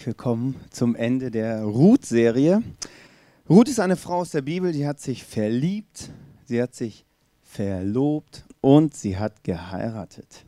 herzlich 0.00 0.16
willkommen 0.16 0.54
zum 0.70 0.96
Ende 0.96 1.30
der 1.30 1.62
Ruth-Serie. 1.62 2.62
Ruth 3.50 3.68
ist 3.68 3.80
eine 3.80 3.96
Frau 3.96 4.20
aus 4.20 4.30
der 4.30 4.40
Bibel, 4.40 4.72
die 4.72 4.86
hat 4.86 4.98
sich 4.98 5.24
verliebt, 5.24 6.08
sie 6.46 6.62
hat 6.62 6.74
sich 6.74 7.04
verlobt 7.42 8.46
und 8.62 8.94
sie 8.94 9.18
hat 9.18 9.44
geheiratet. 9.44 10.46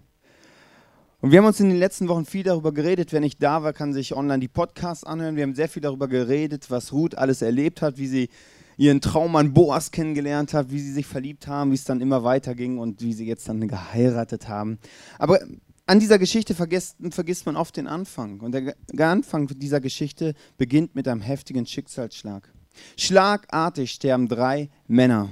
Und 1.21 1.33
wir 1.33 1.39
haben 1.39 1.45
uns 1.45 1.61
in 1.61 1.69
den 1.69 1.79
letzten 1.79 2.09
Wochen 2.09 2.25
viel 2.25 2.45
darüber 2.45 2.73
geredet. 2.73 3.13
Wer 3.13 3.21
nicht 3.21 3.43
da 3.43 3.63
war, 3.63 3.75
kann 3.75 3.93
sich 3.93 4.17
online 4.17 4.41
die 4.41 4.49
Podcasts 4.49 5.05
anhören. 5.05 5.37
Wir 5.37 5.43
haben 5.43 5.55
sehr 5.55 5.69
viel 5.69 5.83
darüber 5.83 6.09
geredet, 6.09 6.71
was 6.71 6.95
Ruth 6.95 7.19
alles 7.19 7.43
erlebt 7.43 7.83
hat, 7.83 7.99
wie 7.99 8.07
sie 8.07 8.31
ihren 8.79 9.03
Traum 9.03 9.37
an 9.37 9.53
Boas 9.53 9.91
kennengelernt 9.91 10.55
hat, 10.55 10.71
wie 10.71 10.81
sie 10.81 10.93
sich 10.93 11.07
verliebt 11.07 11.47
haben, 11.47 11.73
wie 11.73 11.75
es 11.75 11.85
dann 11.85 12.01
immer 12.01 12.25
weiterging 12.25 12.79
und 12.79 13.03
wie 13.03 13.13
sie 13.13 13.27
jetzt 13.27 13.51
dann 13.51 13.69
geheiratet 13.69 14.49
haben. 14.49 14.79
Aber 15.19 15.41
an 15.87 16.01
dieser 16.01 16.19
Geschichte 16.19 16.55
vergisst, 16.55 16.97
vergisst 17.11 17.47
man 17.47 17.57
oft 17.57 17.77
den 17.77 17.87
Anfang. 17.87 18.41
Und 18.41 18.53
der, 18.53 19.11
Anfang 19.11 19.47
dieser 19.49 19.81
Geschichte 19.81 20.35
beginnt 20.57 20.95
mit 20.95 21.09
einem 21.09 21.21
heftigen 21.21 21.67
Schicksalsschlag. 21.67 22.49
Schlagartig 22.97 23.93
sterben 23.93 24.29
drei 24.29 24.71
Männer. 24.87 25.29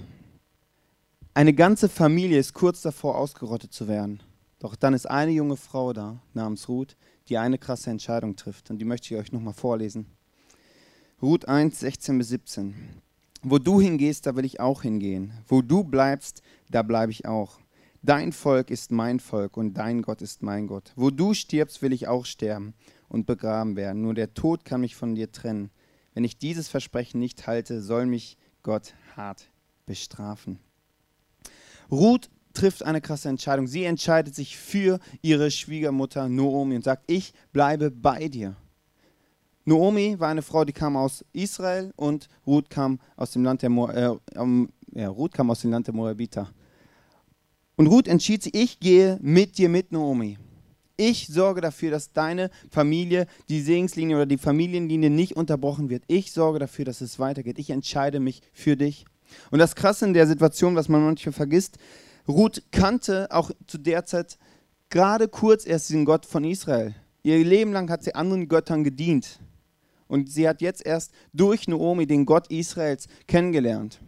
Eine 1.33 1.55
ganze 1.55 1.89
Familie 1.89 2.39
ist 2.39 2.55
kurz 2.55 2.83
davor, 2.83 3.17
ausgerottet 3.17 3.73
zu 3.73 3.89
werden. 3.89 4.23
Doch 4.59 4.77
dann 4.77 4.93
ist 4.93 5.09
eine 5.09 5.31
junge 5.31 5.57
Frau 5.57 5.93
da, 5.93 6.21
namens 6.35 6.69
Ruth, 6.69 6.97
die 7.29 7.39
eine 7.39 7.57
krasse 7.57 7.91
Entscheidung 7.91 8.37
trifft. 8.37 8.71
Und 8.71 8.79
die 8.79 8.85
möchte 8.85 9.15
ich 9.15 9.21
euch 9.21 9.33
nochmal 9.33 9.55
vorlesen. 9.55 10.07
Ruth 11.23 11.49
1, 11.49 11.81
16 11.81 12.19
bis 12.19 12.29
17. 12.29 12.75
Wo 13.43 13.59
du 13.59 13.81
hingehst, 13.81 14.27
da 14.27 14.37
will 14.37 14.45
ich 14.45 14.61
auch 14.61 14.83
hingehen. 14.83 15.33
Wo 15.49 15.63
du 15.63 15.85
bleibst, 15.85 16.43
da 16.71 16.83
bleibe 16.83 17.13
ich 17.13 17.27
auch. 17.27 17.59
Dein 18.03 18.33
Volk 18.33 18.71
ist 18.71 18.93
mein 18.93 19.21
Volk 19.21 19.59
und 19.59 19.75
dein 19.75 20.01
Gott 20.01 20.23
ist 20.23 20.43
mein 20.43 20.67
Gott. 20.67 20.93
Wo 20.97 21.11
du 21.11 21.35
stirbst, 21.35 21.83
will 21.83 21.93
ich 21.93 22.09
auch 22.09 22.25
sterben 22.25 22.73
und 23.09 23.27
begraben 23.27 23.77
werden. 23.77 24.01
Nur 24.01 24.15
der 24.15 24.33
Tod 24.33 24.65
kann 24.65 24.81
mich 24.81 24.97
von 24.97 25.15
dir 25.15 25.31
trennen. 25.33 25.71
Wenn 26.15 26.25
ich 26.25 26.39
dieses 26.39 26.69
Versprechen 26.69 27.21
nicht 27.21 27.47
halte, 27.47 27.83
soll 27.83 28.07
mich 28.07 28.39
Gott 28.63 28.95
hart 29.17 29.51
bestrafen. 29.85 30.59
Ruth 31.91 32.31
trifft 32.55 32.85
eine 32.85 33.03
krasse 33.03 33.29
Entscheidung. 33.29 33.67
Sie 33.67 33.85
entscheidet 33.85 34.35
sich 34.35 34.57
für 34.57 34.99
ihre 35.21 35.51
Schwiegermutter 35.51 36.29
Noomi 36.29 36.77
und 36.77 36.85
sagt, 36.85 37.05
ich 37.07 37.35
bleibe 37.53 37.91
bei 37.91 38.29
dir. 38.29 38.57
Noomi 39.67 40.19
war 40.19 40.29
eine 40.29 40.43
Frau, 40.43 40.65
die 40.65 40.73
kam 40.73 40.97
aus 40.97 41.25
Israel 41.33 41.93
und 41.97 42.29
Ruth 42.47 42.71
kam 42.71 42.99
aus 43.17 43.33
dem 43.33 43.45
Land 43.45 43.63
der, 43.63 43.71
Mo 43.71 43.89
äh, 43.89 44.17
um, 44.37 44.71
ja, 44.93 45.09
Ruth 45.09 45.35
kam 45.35 45.51
aus 45.51 45.61
dem 45.61 45.71
Land 45.71 45.87
der 45.87 45.95
Moabiter. 45.95 46.51
Und 47.81 47.87
Ruth 47.87 48.09
entschied 48.09 48.43
sich, 48.43 48.55
ich 48.55 48.79
gehe 48.79 49.19
mit 49.23 49.57
dir 49.57 49.71
mit, 49.71 49.91
Naomi. 49.91 50.37
Ich 50.99 51.29
sorge 51.29 51.63
dafür, 51.63 51.91
dass 51.91 52.13
deine 52.13 52.51
Familie, 52.71 53.27
die 53.49 53.63
Segenslinie 53.63 54.17
oder 54.17 54.27
die 54.27 54.37
Familienlinie 54.37 55.09
nicht 55.09 55.35
unterbrochen 55.35 55.89
wird. 55.89 56.03
Ich 56.07 56.31
sorge 56.31 56.59
dafür, 56.59 56.85
dass 56.85 57.01
es 57.01 57.19
weitergeht. 57.19 57.59
Ich 57.59 57.71
entscheide 57.71 58.21
mich 58.21 58.43
für 58.53 58.77
dich. 58.77 59.07
Und 59.51 59.61
das 59.61 59.75
Krasse 59.77 60.05
in 60.05 60.13
der 60.13 60.27
Situation, 60.27 60.77
was 60.77 60.91
man 60.91 61.03
manchmal 61.03 61.33
vergisst, 61.33 61.79
Ruth 62.29 62.63
kannte 62.71 63.29
auch 63.31 63.51
zu 63.67 63.79
der 63.79 64.05
Zeit 64.05 64.37
gerade 64.91 65.27
kurz 65.27 65.65
erst 65.65 65.89
den 65.89 66.05
Gott 66.05 66.27
von 66.27 66.45
Israel. 66.45 66.95
Ihr 67.23 67.43
Leben 67.43 67.73
lang 67.73 67.89
hat 67.89 68.05
sie 68.05 68.15
anderen 68.15 68.47
Göttern 68.47 68.85
gedient. 68.85 69.41
Und 70.07 70.31
sie 70.31 70.47
hat 70.47 70.61
jetzt 70.61 70.85
erst 70.85 71.13
durch 71.33 71.67
Naomi 71.67 72.07
den 72.07 72.27
Gott 72.27 72.49
Israels 72.51 73.09
kennengelernt. 73.27 74.01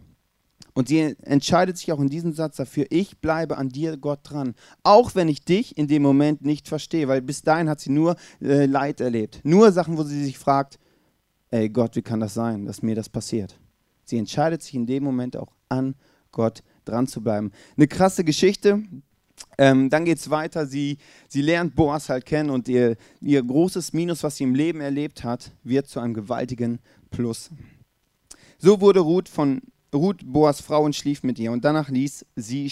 Und 0.73 0.87
sie 0.87 1.15
entscheidet 1.21 1.77
sich 1.77 1.91
auch 1.91 1.99
in 1.99 2.09
diesem 2.09 2.33
Satz 2.33 2.57
dafür, 2.57 2.85
ich 2.89 3.19
bleibe 3.19 3.57
an 3.57 3.69
dir, 3.69 3.95
Gott, 3.97 4.19
dran. 4.23 4.55
Auch 4.81 5.13
wenn 5.13 5.29
ich 5.29 5.45
dich 5.45 5.77
in 5.77 5.87
dem 5.87 6.01
Moment 6.01 6.43
nicht 6.43 6.67
verstehe, 6.67 7.07
weil 7.07 7.21
bis 7.21 7.43
dahin 7.43 7.69
hat 7.69 7.79
sie 7.79 7.91
nur 7.91 8.15
äh, 8.41 8.65
Leid 8.65 8.99
erlebt. 8.99 9.39
Nur 9.43 9.71
Sachen, 9.71 9.97
wo 9.97 10.03
sie 10.03 10.23
sich 10.23 10.39
fragt, 10.39 10.79
ey 11.51 11.69
Gott, 11.69 11.95
wie 11.95 12.01
kann 12.01 12.19
das 12.19 12.33
sein, 12.33 12.65
dass 12.65 12.81
mir 12.81 12.95
das 12.95 13.09
passiert? 13.09 13.59
Sie 14.05 14.17
entscheidet 14.17 14.63
sich 14.63 14.73
in 14.73 14.87
dem 14.87 15.03
Moment 15.03 15.37
auch 15.37 15.53
an 15.69 15.95
Gott 16.31 16.63
dran 16.85 17.07
zu 17.07 17.21
bleiben. 17.21 17.51
Eine 17.77 17.87
krasse 17.87 18.23
Geschichte. 18.23 18.81
Ähm, 19.57 19.89
dann 19.89 20.05
geht 20.05 20.17
es 20.17 20.29
weiter. 20.29 20.65
Sie, 20.65 20.97
sie 21.27 21.41
lernt 21.41 21.75
Boas 21.75 22.09
halt 22.09 22.25
kennen 22.25 22.49
und 22.49 22.67
ihr, 22.67 22.97
ihr 23.21 23.43
großes 23.43 23.93
Minus, 23.93 24.23
was 24.23 24.37
sie 24.37 24.43
im 24.43 24.55
Leben 24.55 24.81
erlebt 24.81 25.23
hat, 25.23 25.51
wird 25.63 25.87
zu 25.87 25.99
einem 25.99 26.15
gewaltigen 26.15 26.79
Plus. 27.11 27.51
So 28.57 28.81
wurde 28.81 29.01
Ruth 29.01 29.29
von 29.29 29.61
Ruth 29.93 30.21
Boas 30.25 30.61
Frau 30.61 30.83
und 30.83 30.95
schlief 30.95 31.23
mit 31.23 31.39
ihr, 31.39 31.51
und 31.51 31.63
danach 31.63 31.89
ließ 31.89 32.25
sie 32.35 32.71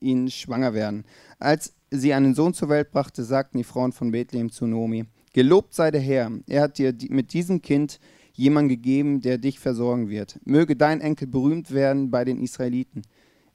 ihn 0.00 0.30
schwanger 0.30 0.74
werden. 0.74 1.04
Als 1.38 1.74
sie 1.90 2.12
einen 2.12 2.34
Sohn 2.34 2.54
zur 2.54 2.68
Welt 2.68 2.90
brachte, 2.90 3.24
sagten 3.24 3.58
die 3.58 3.64
Frauen 3.64 3.92
von 3.92 4.10
Bethlehem 4.10 4.50
zu 4.50 4.66
Nomi, 4.66 5.06
Gelobt 5.32 5.74
sei 5.74 5.90
der 5.90 6.00
Herr, 6.00 6.32
er 6.46 6.62
hat 6.62 6.78
dir 6.78 6.94
mit 7.10 7.32
diesem 7.32 7.62
Kind 7.62 8.00
jemand 8.32 8.68
gegeben, 8.68 9.20
der 9.20 9.38
dich 9.38 9.58
versorgen 9.58 10.08
wird. 10.08 10.40
Möge 10.44 10.74
dein 10.74 11.00
Enkel 11.00 11.26
berühmt 11.28 11.70
werden 11.72 12.10
bei 12.10 12.24
den 12.24 12.40
Israeliten. 12.40 13.02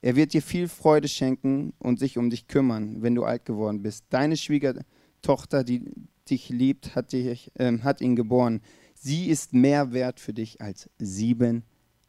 Er 0.02 0.16
wird 0.16 0.34
dir 0.34 0.41
viel 0.41 0.68
Freude 0.68 1.07
schenken 1.07 1.73
und 1.79 2.00
sich 2.00 2.18
um 2.18 2.29
dich 2.29 2.47
kümmern, 2.47 3.02
wenn 3.02 3.16
du 3.16 3.23
alt 3.23 3.46
geworden 3.46 3.81
bist. 3.81 4.06
Deine 4.09 4.38
Schwiegertochter, 4.38 5.63
die 5.63 5.84
dich 6.29 6.50
liebt, 6.50 6.96
hat, 6.96 7.13
dich, 7.13 7.52
äh, 7.56 7.79
hat 7.79 8.02
ihn 8.02 8.16
geboren. 8.16 8.62
Sie 8.94 9.28
ist 9.28 9.53
mehr 9.53 9.94
wert 9.94 10.19
für 10.19 10.34
dich 10.34 10.62
als 10.62 10.90
sieben 11.00 11.63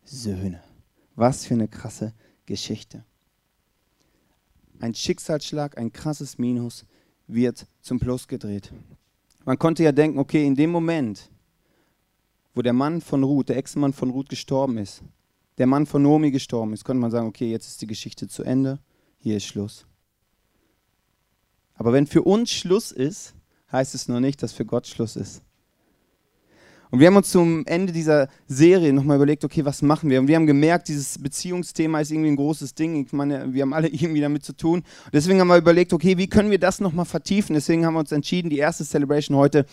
Söhne. 0.04 0.62
Was 1.16 1.47
für 1.47 1.54
eine 1.54 1.69
krasse 1.69 2.12
Geschichte. 2.47 3.04
Ein 4.80 4.94
Schicksalsschlag, 4.94 5.78
ein 5.78 5.92
krasses 5.92 6.38
Minus 6.38 6.84
wird 7.26 7.66
zum 7.80 7.98
Plus 7.98 8.28
gedreht. 8.28 8.72
Man 9.44 9.58
konnte 9.58 9.82
ja 9.82 9.92
denken, 9.92 10.19
okay, 10.19 10.47
in 10.47 10.54
dem 10.54 10.70
Moment, 10.70 11.30
wo 12.54 12.62
der 12.62 12.72
Mann 12.72 13.00
von 13.00 13.22
Ruth, 13.22 13.48
der 13.48 13.56
Ex-Mann 13.56 13.92
von 13.92 14.10
Ruth 14.10 14.28
gestorben 14.28 14.78
ist, 14.78 15.02
der 15.58 15.66
Mann 15.66 15.86
von 15.86 16.02
Nomi 16.02 16.30
gestorben 16.30 16.72
ist, 16.72 16.84
konnte 16.84 17.00
man 17.00 17.10
sagen, 17.10 17.28
okay, 17.28 17.50
jetzt 17.50 17.69
ist 17.69 17.82
die 17.82 17.86
Geschichte 17.86 18.26
zu 18.28 18.42
Ende, 18.42 18.81
hier 19.19 19.36
ist 19.36 19.44
Schluss. 19.44 19.86
Aber 21.75 21.92
wenn 21.92 22.06
für 22.06 22.22
uns 22.22 22.50
Schluss 22.50 22.92
ist, 22.92 23.34
heißt 23.70 23.94
es 23.94 24.08
noch 24.08 24.20
nicht, 24.20 24.42
dass 24.42 24.52
für 24.52 24.64
Gott 24.64 24.86
Schluss 24.86 25.16
ist. 25.16 25.42
Und 26.91 27.00
wir 27.00 27.09
haben 27.09 27.17
uns 27.17 27.31
zum 27.31 27.67
Ende 27.67 27.93
dieser 27.93 28.28
Serie 28.47 28.93
nochmal 28.93 29.17
überlegt, 29.17 29.45
okay, 29.45 29.65
was 29.65 29.83
machen 29.83 30.11
wir? 30.11 30.21
Und 30.21 30.28
wir 30.28 30.37
haben 30.37 30.47
gemerkt, 30.47 30.89
dieses 30.89 31.19
Beziehungsthema 31.19 32.00
ist 32.00 32.11
irgendwie 32.11 32.31
ein 32.31 32.37
großes 32.37 32.75
Ding. 32.75 33.05
Ich 33.05 33.12
meine, 33.12 33.53
wir 33.53 33.62
haben 33.62 33.72
alle 33.72 33.89
irgendwie 33.93 34.21
damit 34.21 34.45
zu 34.45 34.53
tun. 34.55 34.81
Und 34.81 35.15
deswegen 35.15 35.41
haben 35.41 35.49
wir 35.49 35.56
überlegt, 35.56 35.93
okay, 35.93 36.17
wie 36.19 36.28
können 36.28 36.50
wir 36.50 36.59
das 36.59 36.81
nochmal 36.81 37.05
vertiefen? 37.05 37.55
Deswegen 37.55 37.84
haben 37.84 37.94
wir 37.94 38.00
uns 38.00 38.12
entschieden, 38.12 38.50
die 38.50 38.59
erste 38.59 38.84
Celebration 38.84 39.37
heute 39.37 39.67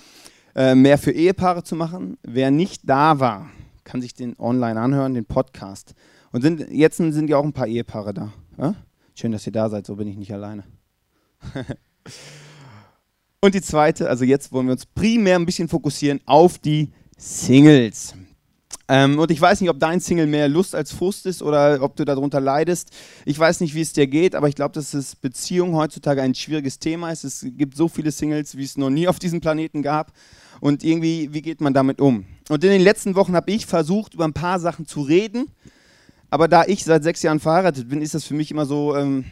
äh, 0.55 0.75
mehr 0.75 0.97
für 0.97 1.11
Ehepaare 1.11 1.63
zu 1.63 1.75
machen. 1.75 2.17
Wer 2.23 2.51
nicht 2.51 2.81
da 2.89 3.19
war, 3.19 3.49
kann 3.83 4.01
sich 4.01 4.13
den 4.13 4.37
online 4.39 4.79
anhören, 4.79 5.13
den 5.13 5.25
Podcast. 5.25 5.93
Und 6.31 6.41
sind, 6.41 6.69
jetzt 6.71 6.97
sind 6.97 7.29
ja 7.29 7.37
auch 7.37 7.43
ein 7.43 7.53
paar 7.53 7.67
Ehepaare 7.67 8.13
da. 8.13 8.33
Ja? 8.57 8.75
Schön, 9.15 9.31
dass 9.31 9.45
ihr 9.45 9.53
da 9.53 9.69
seid, 9.69 9.85
so 9.85 9.95
bin 9.95 10.07
ich 10.07 10.17
nicht 10.17 10.33
alleine. 10.33 10.63
Und 13.43 13.55
die 13.55 13.61
zweite, 13.61 14.07
also 14.07 14.23
jetzt 14.23 14.51
wollen 14.51 14.67
wir 14.67 14.73
uns 14.73 14.85
primär 14.85 15.35
ein 15.35 15.47
bisschen 15.47 15.67
fokussieren 15.67 16.21
auf 16.25 16.59
die 16.59 16.91
Singles. 17.21 18.15
Ähm, 18.87 19.19
und 19.19 19.29
ich 19.29 19.39
weiß 19.39 19.61
nicht, 19.61 19.69
ob 19.69 19.79
dein 19.79 19.99
Single 19.99 20.25
mehr 20.25 20.49
Lust 20.49 20.73
als 20.73 20.91
Frust 20.91 21.27
ist 21.27 21.43
oder 21.43 21.79
ob 21.83 21.95
du 21.95 22.03
darunter 22.03 22.41
leidest. 22.41 22.89
Ich 23.25 23.37
weiß 23.37 23.59
nicht, 23.59 23.75
wie 23.75 23.81
es 23.81 23.93
dir 23.93 24.07
geht, 24.07 24.33
aber 24.33 24.49
ich 24.49 24.55
glaube, 24.55 24.73
dass 24.73 24.95
es 24.95 25.15
Beziehung 25.15 25.75
heutzutage 25.75 26.23
ein 26.23 26.33
schwieriges 26.33 26.79
Thema 26.79 27.11
ist. 27.11 27.23
Es 27.23 27.45
gibt 27.45 27.77
so 27.77 27.87
viele 27.87 28.11
Singles, 28.11 28.57
wie 28.57 28.63
es 28.63 28.75
noch 28.75 28.89
nie 28.89 29.07
auf 29.07 29.19
diesem 29.19 29.39
Planeten 29.39 29.83
gab. 29.83 30.11
Und 30.61 30.83
irgendwie, 30.83 31.31
wie 31.31 31.43
geht 31.43 31.61
man 31.61 31.75
damit 31.75 32.01
um? 32.01 32.25
Und 32.49 32.63
in 32.63 32.71
den 32.71 32.81
letzten 32.81 33.13
Wochen 33.13 33.35
habe 33.35 33.51
ich 33.51 33.67
versucht, 33.67 34.15
über 34.15 34.25
ein 34.25 34.33
paar 34.33 34.59
Sachen 34.59 34.87
zu 34.87 35.01
reden. 35.01 35.45
Aber 36.31 36.47
da 36.47 36.63
ich 36.65 36.83
seit 36.83 37.03
sechs 37.03 37.21
Jahren 37.21 37.39
verheiratet 37.39 37.87
bin, 37.87 38.01
ist 38.01 38.15
das 38.15 38.23
für 38.23 38.33
mich 38.33 38.49
immer 38.49 38.65
so, 38.65 38.95
ähm, 38.95 39.25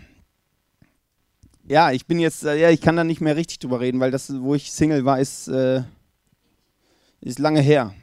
ja, 1.67 1.91
ich 1.91 2.05
bin 2.05 2.19
jetzt, 2.19 2.43
äh, 2.43 2.55
ja, 2.55 2.69
ich 2.69 2.81
kann 2.81 2.95
da 2.95 3.03
nicht 3.03 3.19
mehr 3.19 3.35
richtig 3.35 3.57
drüber 3.59 3.79
reden, 3.79 3.99
weil 3.99 4.11
das, 4.11 4.31
wo 4.41 4.53
ich 4.53 4.71
Single 4.71 5.05
war, 5.05 5.19
ist, 5.19 5.47
äh, 5.47 5.81
ist 7.21 7.39
lange 7.39 7.61
her. 7.61 7.93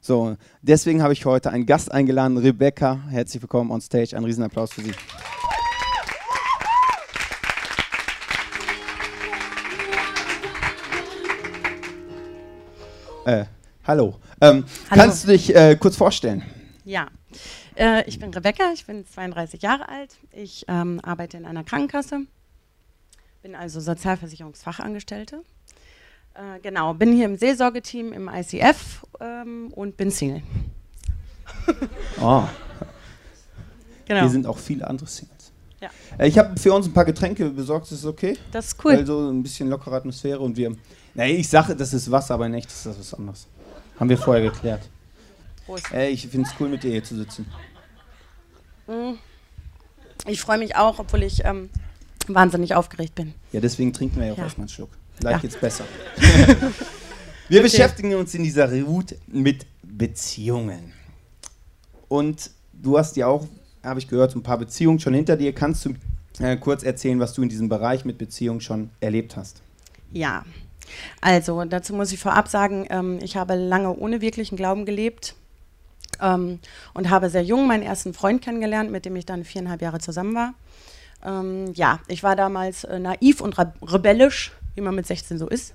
So, 0.00 0.36
deswegen 0.62 1.02
habe 1.02 1.12
ich 1.12 1.24
heute 1.24 1.50
einen 1.50 1.66
Gast 1.66 1.90
eingeladen, 1.90 2.36
Rebecca. 2.36 3.02
Herzlich 3.08 3.42
willkommen 3.42 3.70
on 3.70 3.80
stage. 3.80 4.16
Ein 4.16 4.24
Riesenapplaus 4.24 4.72
für 4.72 4.82
Sie. 4.82 4.92
Äh, 13.24 13.44
hallo. 13.86 14.14
Ähm, 14.40 14.64
hallo. 14.90 15.02
Kannst 15.02 15.24
du 15.24 15.28
dich 15.28 15.54
äh, 15.54 15.76
kurz 15.76 15.96
vorstellen? 15.96 16.42
Ja, 16.84 17.08
äh, 17.76 18.08
ich 18.08 18.18
bin 18.18 18.32
Rebecca, 18.32 18.72
ich 18.72 18.86
bin 18.86 19.04
32 19.04 19.60
Jahre 19.60 19.88
alt. 19.88 20.16
Ich 20.32 20.64
ähm, 20.68 21.00
arbeite 21.02 21.36
in 21.36 21.44
einer 21.44 21.64
Krankenkasse, 21.64 22.20
bin 23.42 23.54
also 23.54 23.80
Sozialversicherungsfachangestellte 23.80 25.42
äh, 26.38 26.60
genau, 26.62 26.94
bin 26.94 27.12
hier 27.12 27.26
im 27.26 27.36
Seelsorgeteam 27.36 28.12
im 28.12 28.28
ICF 28.32 29.04
ähm, 29.20 29.72
und 29.74 29.96
bin 29.96 30.10
Single. 30.10 30.42
oh. 32.20 32.44
Genau. 34.06 34.20
Hier 34.20 34.30
sind 34.30 34.46
auch 34.46 34.56
viele 34.56 34.86
andere 34.86 35.06
Singles. 35.06 35.52
Ja. 35.82 35.90
Äh, 36.16 36.28
ich 36.28 36.38
habe 36.38 36.58
für 36.58 36.72
uns 36.72 36.86
ein 36.86 36.94
paar 36.94 37.04
Getränke 37.04 37.50
besorgt, 37.50 37.92
ist 37.92 38.02
das 38.02 38.06
okay? 38.06 38.38
Das 38.52 38.68
ist 38.68 38.82
cool. 38.82 38.92
Also 38.92 39.28
ein 39.28 39.42
bisschen 39.42 39.68
lockere 39.68 39.96
Atmosphäre 39.96 40.40
und 40.40 40.56
wir 40.56 40.74
Nee, 41.18 41.32
ich 41.32 41.48
sage, 41.48 41.74
das 41.74 41.92
ist 41.92 42.10
Wasser, 42.10 42.34
aber 42.34 42.46
in 42.46 42.54
echt 42.54 42.68
ist 42.68 42.86
das 42.86 42.98
was 42.98 43.12
anderes. 43.12 43.48
Haben 43.98 44.08
wir 44.08 44.16
vorher 44.16 44.50
geklärt. 44.50 44.88
Prost. 45.66 45.92
Ey, 45.92 46.10
ich 46.10 46.28
finde 46.28 46.48
es 46.48 46.54
cool, 46.60 46.68
mit 46.68 46.84
dir 46.84 46.92
hier 46.92 47.02
zu 47.02 47.16
sitzen. 47.16 47.44
Mhm. 48.86 49.18
Ich 50.26 50.40
freue 50.40 50.58
mich 50.58 50.76
auch, 50.76 51.00
obwohl 51.00 51.24
ich 51.24 51.44
ähm, 51.44 51.70
wahnsinnig 52.28 52.76
aufgeregt 52.76 53.16
bin. 53.16 53.34
Ja, 53.52 53.60
deswegen 53.60 53.92
trinken 53.92 54.20
wir 54.20 54.28
ja 54.28 54.32
auch 54.34 54.38
ja. 54.38 54.44
erstmal 54.44 54.66
einen 54.66 54.68
Schluck. 54.68 54.90
Vielleicht 55.18 55.36
ja. 55.36 55.40
geht's 55.40 55.56
besser. 55.56 55.84
wir 57.48 57.60
okay. 57.60 57.62
beschäftigen 57.62 58.14
uns 58.14 58.34
in 58.34 58.42
dieser 58.44 58.70
Route 58.82 59.16
mit 59.26 59.66
Beziehungen. 59.82 60.92
Und 62.08 62.50
du 62.72 62.98
hast 62.98 63.16
ja 63.16 63.26
auch, 63.26 63.46
habe 63.82 64.00
ich 64.00 64.08
gehört, 64.08 64.34
ein 64.34 64.42
paar 64.42 64.58
Beziehungen 64.58 65.00
schon 65.00 65.14
hinter 65.14 65.36
dir. 65.36 65.52
Kannst 65.52 65.84
du 65.84 65.94
äh, 66.40 66.56
kurz 66.56 66.82
erzählen, 66.82 67.20
was 67.20 67.34
du 67.34 67.42
in 67.42 67.48
diesem 67.48 67.68
Bereich 67.68 68.04
mit 68.04 68.18
Beziehungen 68.18 68.60
schon 68.60 68.90
erlebt 69.00 69.36
hast? 69.36 69.62
Ja, 70.12 70.44
also 71.20 71.64
dazu 71.64 71.94
muss 71.94 72.12
ich 72.12 72.18
vorab 72.18 72.48
sagen, 72.48 72.86
ähm, 72.90 73.18
ich 73.22 73.36
habe 73.36 73.54
lange 73.54 73.94
ohne 73.94 74.20
wirklichen 74.20 74.56
Glauben 74.56 74.86
gelebt 74.86 75.34
ähm, 76.20 76.60
und 76.94 77.10
habe 77.10 77.28
sehr 77.30 77.42
jung 77.42 77.66
meinen 77.66 77.82
ersten 77.82 78.14
Freund 78.14 78.42
kennengelernt, 78.42 78.90
mit 78.90 79.04
dem 79.04 79.16
ich 79.16 79.26
dann 79.26 79.44
viereinhalb 79.44 79.82
Jahre 79.82 79.98
zusammen 79.98 80.34
war. 80.34 80.54
Ähm, 81.24 81.72
ja, 81.74 82.00
ich 82.06 82.22
war 82.22 82.36
damals 82.36 82.84
äh, 82.84 82.98
naiv 82.98 83.40
und 83.40 83.56
rebellisch, 83.58 84.52
wie 84.78 84.84
man 84.84 84.94
mit 84.94 85.06
16 85.06 85.38
so 85.38 85.48
ist. 85.48 85.74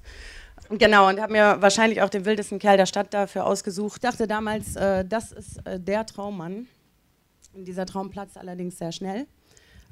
Genau, 0.69 1.09
und 1.09 1.19
habe 1.19 1.33
mir 1.33 1.61
wahrscheinlich 1.61 2.01
auch 2.01 2.09
den 2.09 2.25
wildesten 2.25 2.57
Kerl 2.57 2.77
der 2.77 2.85
Stadt 2.85 3.13
dafür 3.13 3.45
ausgesucht. 3.45 4.03
Dachte 4.03 4.27
damals, 4.27 4.75
äh, 4.75 5.05
das 5.05 5.31
ist 5.31 5.57
äh, 5.67 5.79
der 5.79 6.05
Traummann. 6.05 6.67
Und 7.53 7.65
dieser 7.65 7.85
Traum 7.85 8.09
platzte 8.09 8.39
allerdings 8.39 8.77
sehr 8.77 8.91
schnell. 8.91 9.27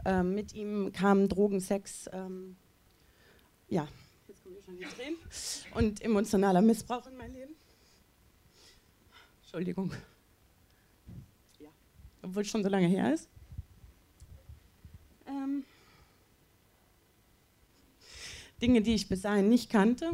Ähm, 0.06 0.34
mit 0.34 0.54
ihm 0.54 0.92
kamen 0.94 1.30
Drogen, 1.30 1.60
Sex, 1.60 2.10
ähm, 2.12 2.56
ja, 3.68 3.88
jetzt 4.28 4.44
kommen 4.44 4.56
schon 4.66 4.78
die 4.78 4.86
Tränen, 4.86 5.18
und 5.76 6.02
emotionaler 6.02 6.62
Missbrauch 6.62 7.06
in 7.06 7.18
mein 7.18 7.34
Leben. 7.34 7.54
Entschuldigung 9.44 9.92
obwohl 12.22 12.44
es 12.44 12.50
schon 12.50 12.64
so 12.64 12.70
lange 12.70 12.88
her 12.88 13.14
ist. 13.14 13.30
Ähm, 15.28 15.64
Dinge, 18.62 18.82
die 18.82 18.94
ich 18.94 19.10
bis 19.10 19.22
dahin 19.22 19.50
nicht 19.50 19.70
kannte 19.70 20.12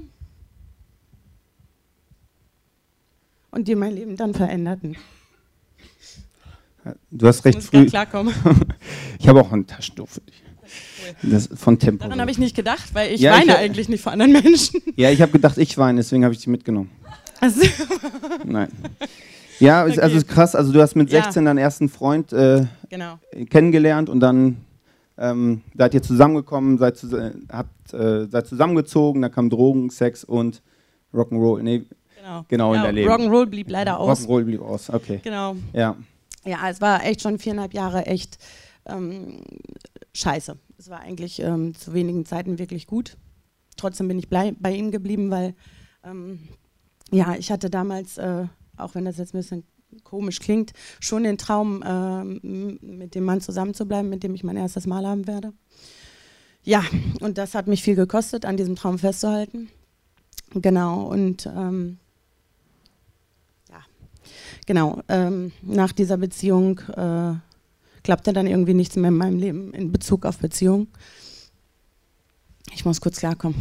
und 3.52 3.68
die 3.68 3.76
mein 3.76 3.94
Leben 3.94 4.16
dann 4.16 4.34
veränderten. 4.34 4.96
Du 7.12 7.28
hast 7.28 7.44
recht 7.44 7.62
früh. 7.62 7.86
Klarkommen. 7.86 8.34
ich 9.20 9.28
habe 9.28 9.42
auch 9.42 9.52
ein 9.52 9.68
Taschentuch 9.68 10.08
für 10.08 10.22
dich. 10.22 10.44
Das 11.24 11.50
von 11.54 11.80
Tempo. 11.80 12.04
Daran 12.04 12.20
habe 12.20 12.32
ich 12.32 12.38
nicht 12.38 12.56
gedacht, 12.56 12.94
weil 12.94 13.14
ich 13.14 13.22
ja, 13.22 13.34
weine 13.34 13.54
ich, 13.54 13.58
eigentlich 13.58 13.90
nicht 13.90 14.02
vor 14.02 14.12
anderen 14.12 14.34
Menschen. 14.34 14.82
Ja, 14.96 15.10
ich 15.10 15.22
habe 15.22 15.32
gedacht, 15.32 15.58
ich 15.58 15.78
weine, 15.78 15.98
deswegen 15.98 16.24
habe 16.24 16.34
ich 16.34 16.40
dich 16.40 16.48
mitgenommen. 16.48 16.92
Also. 17.40 17.62
Nein. 18.46 18.70
Ja, 19.60 19.86
okay. 19.86 20.00
also 20.00 20.26
krass. 20.26 20.56
Also 20.56 20.72
du 20.72 20.82
hast 20.82 20.96
mit 20.96 21.10
16 21.10 21.44
ja. 21.44 21.50
deinen 21.50 21.58
ersten 21.58 21.90
Freund 21.90 22.34
äh, 22.34 22.66
genau. 22.90 23.20
kennengelernt 23.50 24.10
und 24.10 24.20
dann 24.20 24.58
ähm, 25.18 25.62
seid 25.76 25.94
ihr 25.94 26.02
zusammengekommen, 26.02 26.78
seid, 26.78 27.04
habt, 27.52 27.94
äh, 27.94 28.28
seid 28.28 28.48
zusammengezogen, 28.48 29.22
da 29.22 29.30
kam 29.30 29.50
Drogen, 29.50 29.90
Sex 29.90 30.24
und 30.24 30.62
Rock'n'Roll. 31.14 31.62
Nee, 31.62 31.86
genau, 32.16 32.46
genau 32.48 32.74
ja, 32.74 32.80
in 32.80 32.84
der 32.84 32.92
Leben. 32.94 33.12
Rock'n'Roll 33.12 33.46
blieb 33.48 33.70
leider 33.70 34.00
aus. 34.00 34.28
Rock'n'Roll 34.28 34.44
blieb 34.44 34.62
aus, 34.62 34.90
okay. 34.90 35.20
Genau. 35.24 35.56
Ja. 35.74 35.96
Ja, 36.46 36.70
es 36.70 36.80
war 36.80 37.04
echt 37.04 37.22
schon 37.22 37.40
viereinhalb 37.40 37.74
Jahre 37.74 38.06
echt 38.06 38.38
ähm, 38.86 39.42
scheiße. 40.14 40.58
Es 40.78 40.90
war 40.90 41.00
eigentlich 41.00 41.42
ähm, 41.42 41.76
zu 41.76 41.94
wenigen 41.94 42.26
Zeiten 42.26 42.60
wirklich 42.60 42.88
gut. 42.88 43.18
Trotzdem 43.76 44.08
bin 44.08 44.20
ich 44.20 44.30
bei 44.30 44.72
ihm 44.72 44.92
geblieben, 44.92 45.30
weil 45.30 45.56
ähm, 46.04 46.48
ja, 47.12 47.36
ich 47.36 47.52
hatte 47.52 47.70
damals 47.70 48.18
äh, 48.18 48.46
auch 48.78 48.96
wenn 48.96 49.06
das 49.06 49.18
jetzt 49.18 49.34
ein 49.34 49.40
bisschen 49.40 49.64
komisch 50.04 50.40
klingt, 50.40 50.74
schon 51.00 51.24
den 51.24 51.38
Traum, 51.38 51.82
äh, 51.82 52.24
mit 52.24 53.16
dem 53.16 53.24
Mann 53.24 53.42
zusammenzubleiben, 53.42 54.10
mit 54.10 54.24
dem 54.24 54.36
ich 54.36 54.44
mein 54.44 54.58
erstes 54.58 54.88
Mal 54.88 55.06
haben 55.06 55.28
werde. 55.28 55.54
Ja, 56.64 56.84
und 57.22 57.38
das 57.38 57.56
hat 57.56 57.68
mich 57.68 57.84
viel 57.84 57.96
gekostet, 57.96 58.46
an 58.46 58.58
diesem 58.58 58.76
Traum 58.76 59.00
festzuhalten. 59.00 59.70
Genau, 60.54 61.04
und 61.04 61.46
ähm, 61.46 61.98
ja, 63.70 63.82
genau, 64.66 65.02
ähm, 65.08 65.52
nach 65.62 65.92
dieser 65.92 66.18
Beziehung 66.18 66.80
äh, 66.80 67.36
klappte 68.04 68.34
dann 68.34 68.48
irgendwie 68.48 68.74
nichts 68.74 68.96
mehr 68.96 69.10
in 69.10 69.18
meinem 69.18 69.38
Leben 69.38 69.74
in 69.74 69.92
Bezug 69.92 70.26
auf 70.26 70.38
Beziehung. 70.40 70.88
Ich 72.74 72.86
muss 72.86 73.02
kurz 73.02 73.18
klarkommen. 73.20 73.58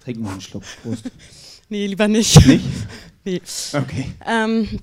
Trink 0.00 0.20
mal 0.20 0.32
einen 0.32 0.40
Schluck. 0.40 0.62
Prost. 0.82 1.10
nee, 1.68 1.86
lieber 1.86 2.08
nicht. 2.08 2.46
Nicht? 2.46 2.64
Nee. 3.24 3.42
Okay. 3.72 4.12
Ähm, 4.24 4.78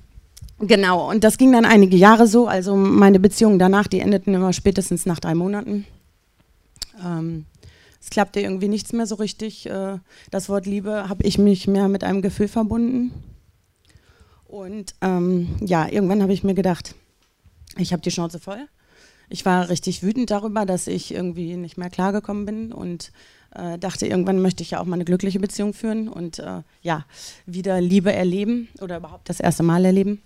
genau, 0.58 1.10
und 1.10 1.24
das 1.24 1.38
ging 1.38 1.52
dann 1.52 1.64
einige 1.64 1.96
Jahre 1.96 2.26
so. 2.26 2.46
Also 2.46 2.76
meine 2.76 3.20
Beziehungen 3.20 3.58
danach, 3.58 3.86
die 3.86 4.00
endeten 4.00 4.34
immer 4.34 4.52
spätestens 4.52 5.06
nach 5.06 5.20
drei 5.20 5.34
Monaten. 5.34 5.86
Ähm, 7.04 7.46
es 8.00 8.10
klappte 8.10 8.40
irgendwie 8.40 8.68
nichts 8.68 8.92
mehr 8.92 9.06
so 9.06 9.14
richtig. 9.14 9.66
Äh, 9.66 9.98
das 10.30 10.48
Wort 10.48 10.66
Liebe 10.66 11.08
habe 11.08 11.24
ich 11.24 11.38
mich 11.38 11.66
mehr 11.66 11.88
mit 11.88 12.04
einem 12.04 12.22
Gefühl 12.22 12.48
verbunden. 12.48 13.12
Und 14.44 14.94
ähm, 15.00 15.56
ja, 15.60 15.88
irgendwann 15.88 16.22
habe 16.22 16.32
ich 16.32 16.44
mir 16.44 16.54
gedacht, 16.54 16.94
ich 17.76 17.92
habe 17.92 18.02
die 18.02 18.10
Schnauze 18.10 18.38
voll. 18.38 18.68
Ich 19.28 19.44
war 19.44 19.68
richtig 19.68 20.02
wütend 20.02 20.30
darüber, 20.30 20.66
dass 20.66 20.86
ich 20.86 21.14
irgendwie 21.14 21.56
nicht 21.56 21.78
mehr 21.78 21.90
klargekommen 21.90 22.44
bin 22.44 22.72
und 22.72 23.10
äh, 23.54 23.78
dachte, 23.78 24.06
irgendwann 24.06 24.42
möchte 24.42 24.62
ich 24.62 24.72
ja 24.72 24.80
auch 24.80 24.84
mal 24.84 24.94
eine 24.94 25.04
glückliche 25.04 25.40
Beziehung 25.40 25.72
führen 25.72 26.08
und 26.08 26.38
äh, 26.38 26.62
ja, 26.82 27.06
wieder 27.46 27.80
Liebe 27.80 28.12
erleben 28.12 28.68
oder 28.80 28.98
überhaupt 28.98 29.28
das 29.28 29.40
erste 29.40 29.62
Mal 29.62 29.84
erleben. 29.84 30.20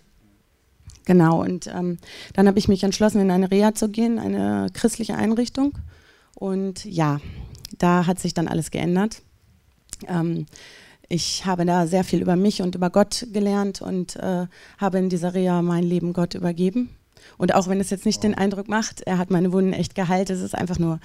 Genau, 1.08 1.40
und 1.40 1.68
ähm, 1.68 1.96
dann 2.34 2.46
habe 2.46 2.58
ich 2.58 2.68
mich 2.68 2.84
entschlossen, 2.84 3.22
in 3.22 3.30
eine 3.30 3.50
Reha 3.50 3.72
zu 3.72 3.88
gehen, 3.88 4.18
eine 4.18 4.66
christliche 4.74 5.14
Einrichtung. 5.14 5.72
Und 6.34 6.84
ja, 6.84 7.18
da 7.78 8.06
hat 8.06 8.18
sich 8.20 8.34
dann 8.34 8.46
alles 8.46 8.70
geändert. 8.70 9.22
Ähm, 10.06 10.44
ich 11.08 11.46
habe 11.46 11.64
da 11.64 11.86
sehr 11.86 12.04
viel 12.04 12.20
über 12.20 12.36
mich 12.36 12.60
und 12.60 12.74
über 12.74 12.90
Gott 12.90 13.26
gelernt 13.32 13.80
und 13.80 14.16
äh, 14.16 14.48
habe 14.76 14.98
in 14.98 15.08
dieser 15.08 15.32
Reha 15.32 15.62
mein 15.62 15.82
Leben 15.82 16.12
Gott 16.12 16.34
übergeben. 16.34 16.90
Und 17.38 17.54
auch 17.54 17.68
wenn 17.68 17.80
es 17.80 17.88
jetzt 17.88 18.04
nicht 18.04 18.22
den 18.22 18.34
Eindruck 18.34 18.68
macht, 18.68 19.00
er 19.00 19.16
hat 19.16 19.30
meine 19.30 19.50
Wunden 19.50 19.72
echt 19.72 19.94
geheilt, 19.94 20.28
es 20.28 20.42
ist 20.42 20.54
einfach 20.54 20.78
nur, 20.78 21.00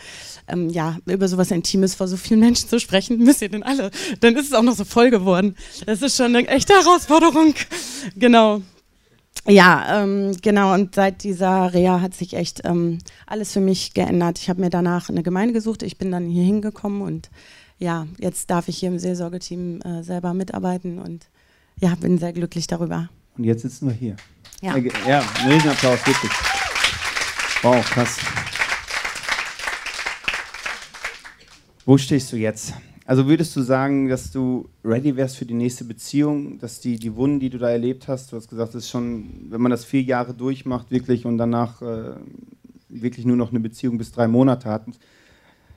ähm, 0.50 0.68
ja, 0.68 0.98
über 1.06 1.30
sowas 1.30 1.50
Intimes 1.50 1.96
vor 1.96 2.10
so 2.10 2.18
vielen 2.18 2.42
Menschen 2.42 2.68
zu 2.68 2.78
sprechen, 2.78 3.18
müsst 3.24 3.42
ihr 3.42 3.48
denn 3.48 3.64
alle. 3.64 3.90
Dann 4.20 4.36
ist 4.36 4.48
es 4.48 4.54
auch 4.54 4.64
noch 4.64 4.76
so 4.76 4.84
voll 4.84 5.12
geworden. 5.12 5.56
Das 5.86 6.02
ist 6.02 6.18
schon 6.18 6.36
eine 6.36 6.46
echte 6.50 6.74
Herausforderung. 6.74 7.54
Genau. 8.18 8.62
Ja, 9.48 10.04
ähm, 10.04 10.38
genau. 10.42 10.74
Und 10.74 10.96
seit 10.96 11.24
dieser 11.24 11.74
Reha 11.74 12.00
hat 12.00 12.14
sich 12.14 12.34
echt 12.34 12.62
ähm, 12.64 13.00
alles 13.28 13.52
für 13.52 13.60
mich 13.60 13.94
geändert. 13.94 14.40
Ich 14.40 14.50
habe 14.50 14.62
mir 14.62 14.70
danach 14.70 15.10
eine 15.10 15.24
Gemeinde 15.24 15.54
gesucht. 15.54 15.84
Ich 15.84 15.98
bin 15.98 16.12
dann 16.12 16.30
hier 16.30 16.44
hingekommen 16.44 17.02
und 17.02 17.30
ja, 17.78 18.08
jetzt 18.18 18.50
darf 18.50 18.70
ich 18.70 18.78
hier 18.78 18.90
im 18.90 19.00
Seelsorgeteam 19.00 19.82
äh, 19.82 20.04
selber 20.04 20.34
mitarbeiten 20.34 21.00
und 21.00 21.28
ja, 21.82 21.96
bin 21.96 22.18
sehr 22.18 22.32
glücklich 22.32 22.68
darüber. 22.68 23.10
Und 23.38 23.44
jetzt 23.44 23.64
sitzen 23.64 23.88
wir 23.88 23.96
hier. 23.96 24.16
Ja, 24.62 24.78
ja 24.78 25.24
ein 25.42 25.52
Riesenapplaus, 25.52 26.06
wirklich. 26.08 26.32
Wow, 27.62 27.84
krass. 27.84 28.18
Wo 31.86 31.98
stehst 31.98 32.32
du 32.32 32.38
jetzt? 32.38 32.74
Also 33.06 33.28
würdest 33.28 33.56
du 33.56 33.62
sagen, 33.62 34.08
dass 34.08 34.32
du 34.32 34.70
ready 34.84 35.16
wärst 35.16 35.38
für 35.38 35.46
die 35.46 35.54
nächste 35.54 35.84
Beziehung, 35.84 36.60
dass 36.60 36.80
die, 36.80 36.98
die 36.98 37.16
Wunden, 37.16 37.40
die 37.40 37.50
du 37.50 37.58
da 37.58 37.70
erlebt 37.70 38.08
hast, 38.08 38.32
du 38.32 38.38
hast 38.38 38.50
gesagt, 38.50 38.74
das 38.74 38.86
ist 38.86 38.90
schon, 38.90 39.48
wenn 39.50 39.62
man 39.62 39.72
das 39.72 39.84
vier 39.84 40.04
Jahre 40.04 40.34
durchmacht, 40.34 40.90
wirklich 40.90 41.26
und 41.26 41.38
danach 41.38 41.82
äh, 41.82 42.14
wirklich 42.88 43.26
nur 43.26 43.36
noch 43.36 43.50
eine 43.50 43.60
Beziehung 43.60 43.98
bis 43.98 44.12
drei 44.12 44.28
Monate 44.28 44.70
hat, 44.70 44.86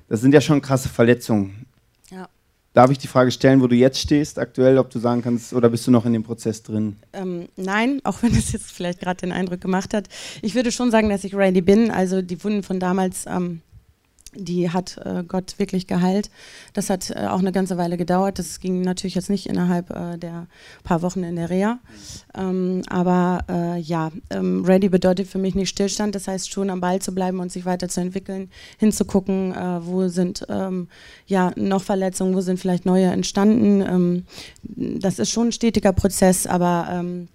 das 0.08 0.20
sind 0.20 0.34
ja 0.34 0.40
schon 0.40 0.60
krasse 0.60 0.88
Verletzungen. 0.88 1.66
Ja. 2.10 2.28
Darf 2.74 2.90
ich 2.90 2.98
die 2.98 3.08
Frage 3.08 3.30
stellen, 3.32 3.60
wo 3.60 3.66
du 3.66 3.74
jetzt 3.74 3.98
stehst, 3.98 4.38
aktuell, 4.38 4.78
ob 4.78 4.90
du 4.90 4.98
sagen 5.00 5.22
kannst, 5.22 5.52
oder 5.52 5.68
bist 5.68 5.86
du 5.86 5.90
noch 5.90 6.04
in 6.04 6.12
dem 6.12 6.22
Prozess 6.22 6.62
drin? 6.62 6.96
Ähm, 7.12 7.48
nein, 7.56 8.00
auch 8.04 8.22
wenn 8.22 8.32
es 8.32 8.52
jetzt 8.52 8.70
vielleicht 8.70 9.00
gerade 9.00 9.16
den 9.16 9.32
Eindruck 9.32 9.60
gemacht 9.60 9.94
hat. 9.94 10.08
Ich 10.42 10.54
würde 10.54 10.70
schon 10.70 10.90
sagen, 10.90 11.08
dass 11.08 11.24
ich 11.24 11.34
ready 11.34 11.62
bin. 11.62 11.90
Also 11.90 12.22
die 12.22 12.42
Wunden 12.44 12.62
von 12.62 12.78
damals 12.78 13.24
ähm, 13.26 13.62
die 14.36 14.70
hat 14.70 14.98
äh, 15.04 15.22
Gott 15.26 15.58
wirklich 15.58 15.86
geheilt. 15.86 16.30
Das 16.74 16.90
hat 16.90 17.10
äh, 17.10 17.26
auch 17.26 17.38
eine 17.38 17.52
ganze 17.52 17.76
Weile 17.76 17.96
gedauert. 17.96 18.38
Das 18.38 18.60
ging 18.60 18.82
natürlich 18.82 19.14
jetzt 19.14 19.30
nicht 19.30 19.46
innerhalb 19.46 19.90
äh, 19.90 20.18
der 20.18 20.46
paar 20.84 21.02
Wochen 21.02 21.22
in 21.22 21.36
der 21.36 21.50
Reha. 21.50 21.78
Ähm, 22.34 22.82
aber 22.88 23.44
äh, 23.48 23.80
ja, 23.80 24.10
ähm, 24.30 24.64
ready 24.64 24.88
bedeutet 24.88 25.28
für 25.28 25.38
mich 25.38 25.54
nicht 25.54 25.68
Stillstand. 25.68 26.14
Das 26.14 26.28
heißt 26.28 26.52
schon 26.52 26.70
am 26.70 26.80
Ball 26.80 27.00
zu 27.00 27.14
bleiben 27.14 27.40
und 27.40 27.52
sich 27.52 27.64
weiterzuentwickeln, 27.64 28.50
hinzugucken, 28.78 29.52
äh, 29.54 29.86
wo 29.86 30.08
sind 30.08 30.44
ähm, 30.48 30.88
ja 31.26 31.52
noch 31.56 31.82
Verletzungen, 31.82 32.34
wo 32.34 32.40
sind 32.40 32.60
vielleicht 32.60 32.86
neue 32.86 33.06
entstanden. 33.06 33.80
Ähm, 33.82 34.24
das 34.62 35.18
ist 35.18 35.30
schon 35.30 35.48
ein 35.48 35.52
stetiger 35.52 35.92
Prozess, 35.92 36.46
aber 36.46 36.88
ähm, 36.90 37.28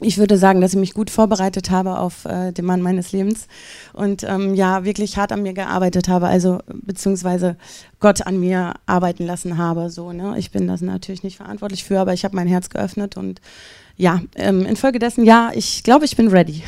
ich 0.00 0.18
würde 0.18 0.36
sagen, 0.36 0.60
dass 0.60 0.72
ich 0.72 0.78
mich 0.78 0.94
gut 0.94 1.08
vorbereitet 1.08 1.70
habe 1.70 1.98
auf 1.98 2.24
äh, 2.24 2.52
den 2.52 2.64
Mann 2.64 2.82
meines 2.82 3.12
Lebens 3.12 3.46
und 3.92 4.24
ähm, 4.24 4.54
ja, 4.54 4.84
wirklich 4.84 5.16
hart 5.16 5.30
an 5.30 5.42
mir 5.42 5.54
gearbeitet 5.54 6.08
habe, 6.08 6.26
also 6.26 6.58
beziehungsweise 6.66 7.56
Gott 8.00 8.26
an 8.26 8.40
mir 8.40 8.74
arbeiten 8.86 9.24
lassen 9.24 9.56
habe. 9.56 9.90
So, 9.90 10.12
ne? 10.12 10.34
Ich 10.36 10.50
bin 10.50 10.66
das 10.66 10.80
natürlich 10.80 11.22
nicht 11.22 11.36
verantwortlich 11.36 11.84
für, 11.84 12.00
aber 12.00 12.12
ich 12.12 12.24
habe 12.24 12.34
mein 12.34 12.48
Herz 12.48 12.70
geöffnet 12.70 13.16
und 13.16 13.40
ja, 13.96 14.20
ähm, 14.34 14.66
infolgedessen, 14.66 15.24
ja, 15.24 15.52
ich 15.54 15.84
glaube, 15.84 16.04
ich 16.04 16.16
bin 16.16 16.28
ready. 16.28 16.62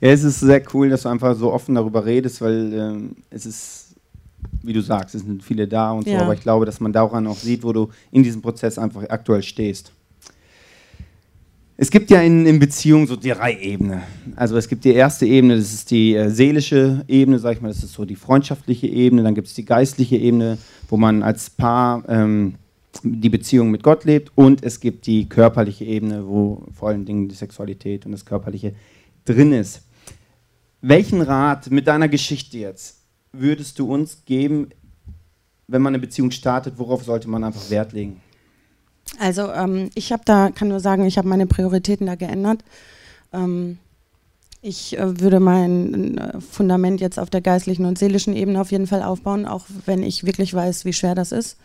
Ja, 0.00 0.10
es 0.10 0.22
ist 0.22 0.40
sehr 0.40 0.62
cool, 0.74 0.90
dass 0.90 1.02
du 1.02 1.08
einfach 1.08 1.36
so 1.36 1.52
offen 1.52 1.74
darüber 1.74 2.04
redest, 2.04 2.40
weil 2.40 2.72
ähm, 2.74 3.16
es 3.30 3.46
ist, 3.46 3.94
wie 4.62 4.72
du 4.72 4.80
sagst, 4.80 5.14
es 5.14 5.22
sind 5.22 5.42
viele 5.42 5.66
da 5.66 5.92
und 5.92 6.08
so, 6.08 6.14
aber 6.16 6.34
ich 6.34 6.40
glaube, 6.40 6.66
dass 6.66 6.80
man 6.80 6.92
daran 6.92 7.26
auch 7.26 7.36
sieht, 7.36 7.62
wo 7.62 7.72
du 7.72 7.88
in 8.10 8.22
diesem 8.22 8.42
Prozess 8.42 8.78
einfach 8.78 9.02
aktuell 9.08 9.42
stehst. 9.42 9.92
Es 11.82 11.90
gibt 11.90 12.12
ja 12.12 12.22
in, 12.22 12.46
in 12.46 12.60
Beziehungen 12.60 13.08
so 13.08 13.16
drei 13.16 13.58
Ebenen. 13.58 14.02
Also 14.36 14.56
es 14.56 14.68
gibt 14.68 14.84
die 14.84 14.94
erste 14.94 15.26
Ebene, 15.26 15.56
das 15.56 15.74
ist 15.74 15.90
die 15.90 16.14
äh, 16.14 16.30
seelische 16.30 17.04
Ebene, 17.08 17.40
sag 17.40 17.56
ich 17.56 17.60
mal, 17.60 17.70
das 17.70 17.82
ist 17.82 17.94
so 17.94 18.04
die 18.04 18.14
freundschaftliche 18.14 18.86
Ebene. 18.86 19.24
Dann 19.24 19.34
gibt 19.34 19.48
es 19.48 19.54
die 19.54 19.64
geistliche 19.64 20.16
Ebene, 20.16 20.58
wo 20.88 20.96
man 20.96 21.24
als 21.24 21.50
Paar 21.50 22.08
ähm, 22.08 22.54
die 23.02 23.28
Beziehung 23.28 23.72
mit 23.72 23.82
Gott 23.82 24.04
lebt. 24.04 24.30
Und 24.36 24.62
es 24.62 24.78
gibt 24.78 25.08
die 25.08 25.28
körperliche 25.28 25.84
Ebene, 25.84 26.24
wo 26.24 26.62
vor 26.72 26.90
allen 26.90 27.04
Dingen 27.04 27.28
die 27.28 27.34
Sexualität 27.34 28.06
und 28.06 28.12
das 28.12 28.24
Körperliche 28.24 28.74
drin 29.24 29.52
ist. 29.52 29.82
Welchen 30.82 31.20
Rat 31.20 31.68
mit 31.72 31.88
deiner 31.88 32.06
Geschichte 32.06 32.58
jetzt 32.58 32.98
würdest 33.32 33.80
du 33.80 33.92
uns 33.92 34.22
geben, 34.24 34.68
wenn 35.66 35.82
man 35.82 35.94
eine 35.94 36.00
Beziehung 36.00 36.30
startet? 36.30 36.74
Worauf 36.76 37.02
sollte 37.02 37.28
man 37.28 37.42
einfach 37.42 37.70
Wert 37.70 37.92
legen? 37.92 38.20
Also 39.18 39.52
ähm, 39.52 39.90
ich 39.94 40.12
habe 40.12 40.22
da, 40.24 40.50
kann 40.50 40.68
nur 40.68 40.80
sagen, 40.80 41.04
ich 41.04 41.18
habe 41.18 41.28
meine 41.28 41.46
Prioritäten 41.46 42.06
da 42.06 42.14
geändert. 42.14 42.64
Ähm, 43.32 43.78
ich 44.62 44.96
äh, 44.96 45.20
würde 45.20 45.40
mein 45.40 46.18
äh, 46.18 46.40
Fundament 46.40 47.00
jetzt 47.00 47.18
auf 47.18 47.30
der 47.30 47.40
geistlichen 47.40 47.84
und 47.84 47.98
seelischen 47.98 48.34
Ebene 48.34 48.60
auf 48.60 48.70
jeden 48.70 48.86
Fall 48.86 49.02
aufbauen, 49.02 49.44
auch 49.46 49.66
wenn 49.86 50.02
ich 50.02 50.24
wirklich 50.24 50.54
weiß, 50.54 50.84
wie 50.84 50.92
schwer 50.92 51.14
das 51.14 51.32
ist. 51.32 51.56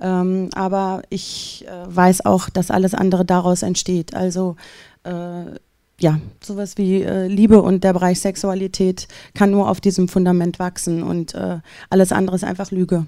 Ähm, 0.00 0.48
aber 0.54 1.02
ich 1.10 1.66
äh, 1.68 1.94
weiß 1.94 2.24
auch, 2.24 2.48
dass 2.48 2.70
alles 2.70 2.94
andere 2.94 3.24
daraus 3.24 3.62
entsteht. 3.62 4.14
Also 4.14 4.56
äh, 5.04 5.44
ja, 6.00 6.20
sowas 6.42 6.78
wie 6.78 7.02
äh, 7.02 7.28
Liebe 7.28 7.62
und 7.62 7.84
der 7.84 7.92
Bereich 7.92 8.20
Sexualität 8.20 9.08
kann 9.34 9.50
nur 9.50 9.70
auf 9.70 9.80
diesem 9.80 10.08
Fundament 10.08 10.58
wachsen 10.58 11.02
und 11.02 11.34
äh, 11.34 11.58
alles 11.90 12.12
andere 12.12 12.36
ist 12.36 12.44
einfach 12.44 12.70
Lüge. 12.70 13.06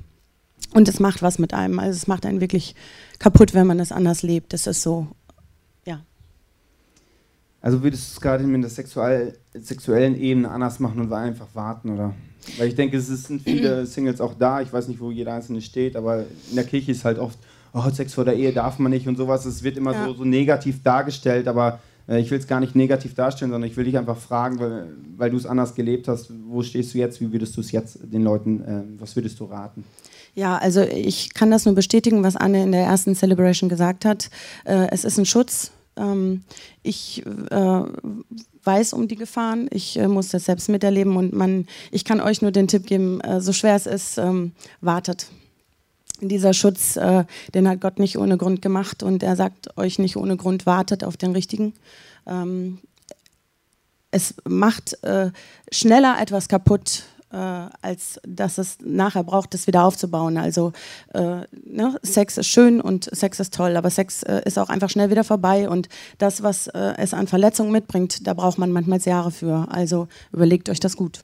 Und 0.72 0.88
es 0.88 0.98
macht 0.98 1.22
was 1.22 1.38
mit 1.38 1.54
einem. 1.54 1.78
Also 1.78 1.96
es 1.96 2.06
macht 2.06 2.26
einen 2.26 2.40
wirklich 2.40 2.74
kaputt, 3.18 3.54
wenn 3.54 3.66
man 3.66 3.78
es 3.80 3.92
anders 3.92 4.22
lebt. 4.22 4.52
Das 4.52 4.66
ist 4.66 4.82
so, 4.82 5.06
ja. 5.84 6.00
Also 7.60 7.82
würdest 7.82 8.10
du 8.10 8.14
es 8.14 8.20
gerade 8.20 8.44
in 8.44 8.60
der 8.60 8.70
sexuell, 8.70 9.38
sexuellen 9.54 10.20
Ebene 10.20 10.50
anders 10.50 10.80
machen 10.80 11.00
und 11.00 11.12
einfach 11.12 11.46
warten, 11.54 11.90
oder? 11.90 12.14
Weil 12.58 12.68
ich 12.68 12.74
denke, 12.74 12.96
es 12.96 13.06
sind 13.06 13.42
viele 13.42 13.86
Singles 13.86 14.20
auch 14.20 14.34
da. 14.34 14.60
Ich 14.60 14.72
weiß 14.72 14.88
nicht, 14.88 15.00
wo 15.00 15.10
jeder 15.10 15.34
Einzelne 15.34 15.60
steht, 15.60 15.96
aber 15.96 16.24
in 16.50 16.56
der 16.56 16.64
Kirche 16.64 16.92
ist 16.92 17.04
halt 17.04 17.18
oft, 17.18 17.38
oh, 17.72 17.88
Sex 17.90 18.14
vor 18.14 18.24
der 18.24 18.34
Ehe 18.34 18.52
darf 18.52 18.78
man 18.78 18.90
nicht 18.90 19.06
und 19.06 19.16
sowas. 19.16 19.46
Es 19.46 19.62
wird 19.62 19.76
immer 19.76 19.92
ja. 19.92 20.06
so, 20.06 20.14
so 20.14 20.24
negativ 20.24 20.82
dargestellt, 20.82 21.48
aber 21.48 21.80
äh, 22.08 22.20
ich 22.20 22.30
will 22.30 22.38
es 22.38 22.46
gar 22.46 22.60
nicht 22.60 22.74
negativ 22.74 23.14
darstellen, 23.14 23.50
sondern 23.50 23.70
ich 23.70 23.76
will 23.76 23.84
dich 23.84 23.98
einfach 23.98 24.18
fragen, 24.18 24.58
weil, 24.58 24.88
weil 25.16 25.30
du 25.30 25.36
es 25.36 25.46
anders 25.46 25.74
gelebt 25.74 26.08
hast. 26.08 26.30
Wo 26.46 26.62
stehst 26.62 26.94
du 26.94 26.98
jetzt? 26.98 27.20
Wie 27.20 27.32
würdest 27.32 27.56
du 27.56 27.60
es 27.60 27.72
jetzt 27.72 27.98
den 28.02 28.24
Leuten, 28.24 28.64
äh, 28.64 28.82
was 29.00 29.16
würdest 29.16 29.40
du 29.40 29.44
raten? 29.44 29.84
Ja, 30.34 30.56
also 30.56 30.82
ich 30.82 31.32
kann 31.32 31.50
das 31.50 31.64
nur 31.64 31.74
bestätigen, 31.74 32.24
was 32.24 32.36
Anne 32.36 32.62
in 32.62 32.72
der 32.72 32.84
ersten 32.84 33.14
Celebration 33.14 33.68
gesagt 33.68 34.04
hat. 34.04 34.30
Äh, 34.64 34.88
es 34.90 35.04
ist 35.04 35.18
ein 35.18 35.26
Schutz. 35.26 35.70
Ähm, 35.96 36.42
ich 36.82 37.24
äh, 37.50 37.82
weiß 38.64 38.92
um 38.94 39.06
die 39.06 39.16
Gefahren. 39.16 39.68
Ich 39.70 39.96
äh, 39.96 40.08
muss 40.08 40.28
das 40.28 40.46
selbst 40.46 40.68
miterleben 40.68 41.16
und 41.16 41.32
man, 41.32 41.66
ich 41.92 42.04
kann 42.04 42.20
euch 42.20 42.42
nur 42.42 42.50
den 42.50 42.66
Tipp 42.66 42.86
geben, 42.86 43.20
äh, 43.20 43.40
so 43.40 43.52
schwer 43.52 43.76
es 43.76 43.86
ist, 43.86 44.18
ähm, 44.18 44.52
wartet. 44.80 45.28
Dieser 46.20 46.52
Schutz, 46.52 46.96
äh, 46.96 47.24
den 47.54 47.68
hat 47.68 47.80
Gott 47.80 47.98
nicht 47.98 48.18
ohne 48.18 48.36
Grund 48.36 48.62
gemacht 48.62 49.02
und 49.02 49.22
er 49.22 49.36
sagt 49.36 49.76
euch 49.76 49.98
nicht 49.98 50.16
ohne 50.16 50.36
Grund, 50.36 50.66
wartet 50.66 51.04
auf 51.04 51.16
den 51.16 51.32
richtigen. 51.32 51.74
Ähm, 52.26 52.78
es 54.10 54.34
macht 54.48 55.02
äh, 55.02 55.30
schneller 55.72 56.16
etwas 56.20 56.48
kaputt, 56.48 57.04
als 57.34 58.20
dass 58.26 58.58
es 58.58 58.78
nachher 58.84 59.24
braucht, 59.24 59.54
das 59.54 59.66
wieder 59.66 59.84
aufzubauen. 59.84 60.38
Also 60.38 60.72
äh, 61.12 61.42
ne? 61.64 61.98
Sex 62.02 62.38
ist 62.38 62.46
schön 62.46 62.80
und 62.80 63.08
Sex 63.14 63.40
ist 63.40 63.54
toll, 63.54 63.76
aber 63.76 63.90
Sex 63.90 64.22
äh, 64.22 64.42
ist 64.44 64.58
auch 64.58 64.68
einfach 64.68 64.90
schnell 64.90 65.10
wieder 65.10 65.24
vorbei 65.24 65.68
und 65.68 65.88
das, 66.18 66.42
was 66.42 66.68
äh, 66.68 66.94
es 66.96 67.14
an 67.14 67.26
Verletzungen 67.26 67.72
mitbringt, 67.72 68.26
da 68.26 68.34
braucht 68.34 68.58
man 68.58 68.72
manchmal 68.72 68.94
Jahre 69.04 69.30
für. 69.30 69.66
Also 69.70 70.08
überlegt 70.32 70.68
euch 70.68 70.80
das 70.80 70.96
gut. 70.96 71.20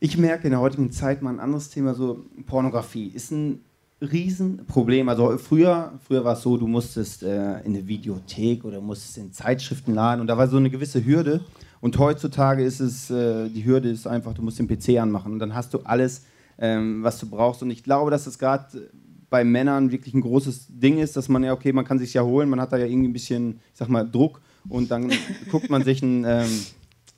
Ich 0.00 0.18
merke 0.18 0.44
in 0.44 0.50
der 0.50 0.60
heutigen 0.60 0.90
Zeit 0.92 1.22
mal 1.22 1.30
ein 1.30 1.40
anderes 1.40 1.70
Thema, 1.70 1.94
so 1.94 2.26
Pornografie 2.46 3.08
ist 3.08 3.30
ein 3.30 3.60
Riesenproblem. 4.02 5.08
Also 5.08 5.38
früher, 5.38 5.92
früher 6.06 6.24
war 6.24 6.34
es 6.34 6.42
so, 6.42 6.56
du 6.56 6.66
musstest 6.66 7.22
äh, 7.22 7.60
in 7.60 7.74
eine 7.74 7.86
Videothek 7.86 8.64
oder 8.64 8.80
musstest 8.80 9.18
in 9.18 9.32
Zeitschriften 9.32 9.94
laden 9.94 10.20
und 10.20 10.26
da 10.26 10.36
war 10.36 10.48
so 10.48 10.58
eine 10.58 10.70
gewisse 10.70 11.04
Hürde. 11.04 11.40
Und 11.86 11.96
heutzutage 11.98 12.64
ist 12.64 12.80
es, 12.80 13.12
äh, 13.12 13.48
die 13.48 13.64
Hürde 13.64 13.88
ist 13.88 14.08
einfach, 14.08 14.34
du 14.34 14.42
musst 14.42 14.58
den 14.58 14.66
PC 14.66 14.98
anmachen 15.00 15.32
und 15.32 15.38
dann 15.38 15.54
hast 15.54 15.72
du 15.72 15.78
alles, 15.84 16.24
ähm, 16.58 17.04
was 17.04 17.20
du 17.20 17.30
brauchst. 17.30 17.62
Und 17.62 17.70
ich 17.70 17.84
glaube, 17.84 18.10
dass 18.10 18.26
es 18.26 18.40
gerade 18.40 18.90
bei 19.30 19.44
Männern 19.44 19.92
wirklich 19.92 20.12
ein 20.12 20.20
großes 20.20 20.66
Ding 20.68 20.98
ist, 20.98 21.16
dass 21.16 21.28
man 21.28 21.44
ja, 21.44 21.52
okay, 21.52 21.72
man 21.72 21.84
kann 21.84 22.00
sich 22.00 22.12
ja 22.12 22.24
holen, 22.24 22.48
man 22.48 22.60
hat 22.60 22.72
da 22.72 22.76
ja 22.76 22.86
irgendwie 22.86 23.10
ein 23.10 23.12
bisschen, 23.12 23.60
ich 23.72 23.78
sag 23.78 23.88
mal, 23.88 24.02
Druck 24.02 24.40
und 24.68 24.90
dann 24.90 25.12
guckt 25.52 25.70
man 25.70 25.84
sich 25.84 26.02
ein, 26.02 26.24
ähm, 26.26 26.48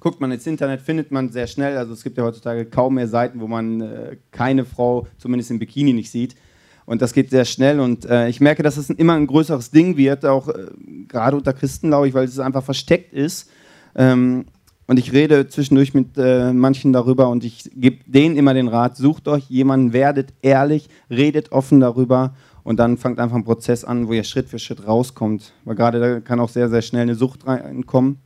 guckt 0.01 0.21
man 0.21 0.33
ins 0.33 0.47
Internet, 0.47 0.83
findet 0.83 1.13
man 1.13 1.31
sehr 1.31 1.47
schnell, 1.47 1.79
also 1.79 1.95
es 1.95 2.05
gibt 2.05 2.19
ja 2.19 2.25
heutzutage 2.25 2.67
kaum 2.67 2.97
mehr 2.97 3.09
Seiten, 3.09 3.41
wo 3.41 3.47
man 3.47 3.81
äh, 3.81 4.19
keine 4.33 4.67
Frau, 4.67 5.07
zumindest 5.17 5.51
im 5.51 5.61
Bikini, 5.61 5.95
nicht 5.95 6.11
sieht. 6.11 6.37
Und 6.85 7.01
das 7.01 7.15
geht 7.15 7.31
sehr 7.31 7.47
schnell 7.47 7.81
und 7.81 8.05
äh, 8.05 8.29
ich 8.29 8.43
merke, 8.43 8.63
dass 8.63 8.77
es 8.77 8.91
immer 8.91 9.15
ein 9.15 9.29
größeres 9.29 9.71
Ding 9.71 9.97
wird, 9.97 10.27
auch 10.27 10.49
äh, 10.49 10.67
gerade 11.09 11.39
unter 11.39 11.55
Christen, 11.55 11.89
glaube 11.89 12.07
ich, 12.07 12.13
weil 12.13 12.27
es 12.27 12.39
einfach 12.39 12.63
versteckt 12.63 13.15
ist. 13.15 13.49
Ähm, 13.95 14.45
und 14.89 14.99
ich 14.99 15.13
rede 15.13 15.47
zwischendurch 15.47 15.93
mit 15.93 16.17
äh, 16.17 16.53
manchen 16.53 16.95
darüber 16.95 17.29
und 17.29 17.45
ich 17.45 17.71
gebe 17.75 17.99
denen 18.07 18.37
immer 18.37 18.55
den 18.55 18.69
Rat, 18.69 18.97
sucht 18.97 19.29
euch 19.29 19.49
jemanden, 19.51 19.93
werdet 19.93 20.33
ehrlich, 20.41 20.89
redet 21.11 21.53
offen 21.53 21.79
darüber 21.79 22.35
und 22.65 22.79
dann 22.79 22.97
fangt 22.97 23.21
einfach 23.21 23.37
ein 23.37 23.45
Prozess 23.45 23.85
an, 23.85 24.09
wo 24.09 24.15
ihr 24.15 24.25
Schritt 24.25 24.49
für 24.49 24.59
Schritt 24.59 24.87
rauskommt. 24.87 25.53
Weil 25.65 25.75
gerade 25.75 26.01
da 26.01 26.21
kann 26.21 26.41
auch 26.41 26.49
sehr, 26.49 26.71
sehr 26.71 26.81
schnell 26.81 27.03
eine 27.03 27.15
Sucht 27.15 27.47
reinkommen. 27.47 28.17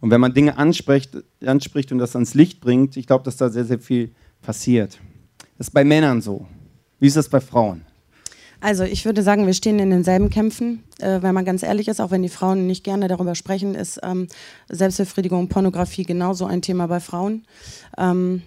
Und 0.00 0.10
wenn 0.10 0.20
man 0.20 0.34
Dinge 0.34 0.58
anspricht, 0.58 1.16
anspricht 1.46 1.92
und 1.92 1.98
das 1.98 2.16
ans 2.16 2.34
Licht 2.34 2.60
bringt, 2.60 2.96
ich 2.96 3.06
glaube, 3.06 3.22
dass 3.22 3.36
da 3.36 3.48
sehr, 3.48 3.64
sehr 3.64 3.78
viel 3.78 4.10
passiert. 4.42 4.98
Das 5.58 5.68
ist 5.68 5.72
bei 5.72 5.84
Männern 5.84 6.20
so. 6.20 6.46
Wie 6.98 7.06
ist 7.06 7.16
das 7.16 7.28
bei 7.28 7.40
Frauen? 7.40 7.84
Also 8.60 8.82
ich 8.84 9.04
würde 9.04 9.22
sagen, 9.22 9.46
wir 9.46 9.54
stehen 9.54 9.78
in 9.78 9.90
denselben 9.90 10.30
Kämpfen. 10.30 10.82
Äh, 10.98 11.22
wenn 11.22 11.34
man 11.34 11.44
ganz 11.44 11.62
ehrlich 11.62 11.88
ist, 11.88 12.00
auch 12.00 12.10
wenn 12.10 12.22
die 12.22 12.28
Frauen 12.28 12.66
nicht 12.66 12.82
gerne 12.82 13.06
darüber 13.06 13.34
sprechen, 13.34 13.74
ist 13.74 14.00
ähm, 14.02 14.26
Selbstbefriedigung, 14.68 15.48
Pornografie 15.48 16.02
genauso 16.02 16.46
ein 16.46 16.62
Thema 16.62 16.88
bei 16.88 17.00
Frauen. 17.00 17.44
Ähm, 17.96 18.42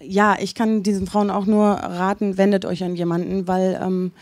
ja, 0.00 0.36
ich 0.38 0.54
kann 0.54 0.82
diesen 0.82 1.06
Frauen 1.06 1.30
auch 1.30 1.46
nur 1.46 1.66
raten, 1.66 2.38
wendet 2.38 2.64
euch 2.64 2.84
an 2.84 2.94
jemanden, 2.94 3.48
weil 3.48 3.80
ähm, 3.82 4.12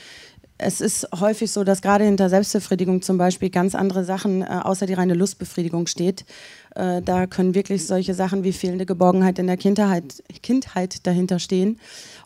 es 0.56 0.80
ist 0.80 1.08
häufig 1.18 1.50
so, 1.50 1.64
dass 1.64 1.82
gerade 1.82 2.04
hinter 2.04 2.28
Selbstbefriedigung 2.28 3.02
zum 3.02 3.18
Beispiel 3.18 3.50
ganz 3.50 3.74
andere 3.74 4.04
Sachen 4.04 4.42
äh, 4.42 4.46
außer 4.62 4.86
die 4.86 4.94
reine 4.94 5.14
Lustbefriedigung 5.14 5.86
steht. 5.88 6.24
Äh, 6.76 7.02
da 7.02 7.26
können 7.26 7.54
wirklich 7.54 7.86
solche 7.86 8.14
Sachen 8.14 8.44
wie 8.44 8.52
fehlende 8.52 8.86
Geborgenheit 8.86 9.38
in 9.38 9.48
der 9.48 9.56
Kindheit, 9.56 10.22
Kindheit 10.42 11.06
dahinter 11.06 11.40
stehen. 11.40 11.80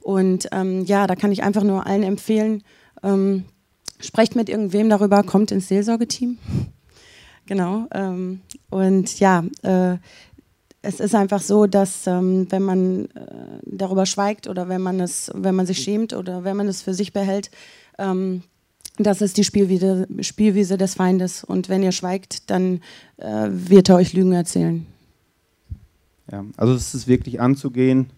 Und 0.09 0.49
ähm, 0.53 0.87
ja, 0.87 1.07
da 1.07 1.17
kann 1.17 1.33
ich 1.33 1.43
einfach 1.43 1.65
nur 1.65 1.87
allen 1.87 2.03
empfehlen, 2.03 2.63
ähm, 3.03 3.45
sprecht 4.01 4.37
mit 4.37 4.49
irgendwem 4.49 4.89
darüber, 4.89 5.23
kommt 5.23 5.53
ins 5.53 5.69
Seelsorgeteam. 5.69 6.39
genau. 7.47 7.87
Ähm, 7.93 8.41
und 8.71 9.21
ja, 9.21 9.45
äh, 9.61 9.99
es 10.81 10.99
ist 11.01 11.15
einfach 11.15 11.43
so, 11.43 11.67
dass 11.67 12.07
ähm, 12.07 12.47
wenn 12.49 12.63
man 12.63 13.05
äh, 13.05 13.61
darüber 13.67 14.07
schweigt 14.07 14.49
oder 14.49 14.71
wenn 14.71 14.81
man 14.81 14.99
es, 14.99 15.31
wenn 15.35 15.55
man 15.55 15.67
sich 15.67 15.81
schämt 15.81 16.15
oder 16.15 16.43
wenn 16.43 16.57
man 16.57 16.69
es 16.69 16.81
für 16.81 16.95
sich 16.95 17.13
behält, 17.13 17.51
ähm, 17.99 18.45
das 18.97 19.21
ist 19.21 19.37
die 19.37 19.45
Spielwiese, 19.45 20.07
Spielwiese 20.21 20.79
des 20.79 20.95
Feindes. 20.95 21.45
Und 21.45 21.69
wenn 21.69 21.83
ihr 21.83 21.93
schweigt, 21.93 22.49
dann 22.49 22.81
äh, 23.19 23.49
wird 23.51 23.91
er 23.91 23.97
euch 23.97 24.15
Lügen 24.15 24.33
erzählen. 24.33 24.87
Ja, 26.33 26.47
also 26.57 26.73
es 26.73 26.95
ist 26.95 27.09
wirklich 27.09 27.43
anzugehen 27.43 28.09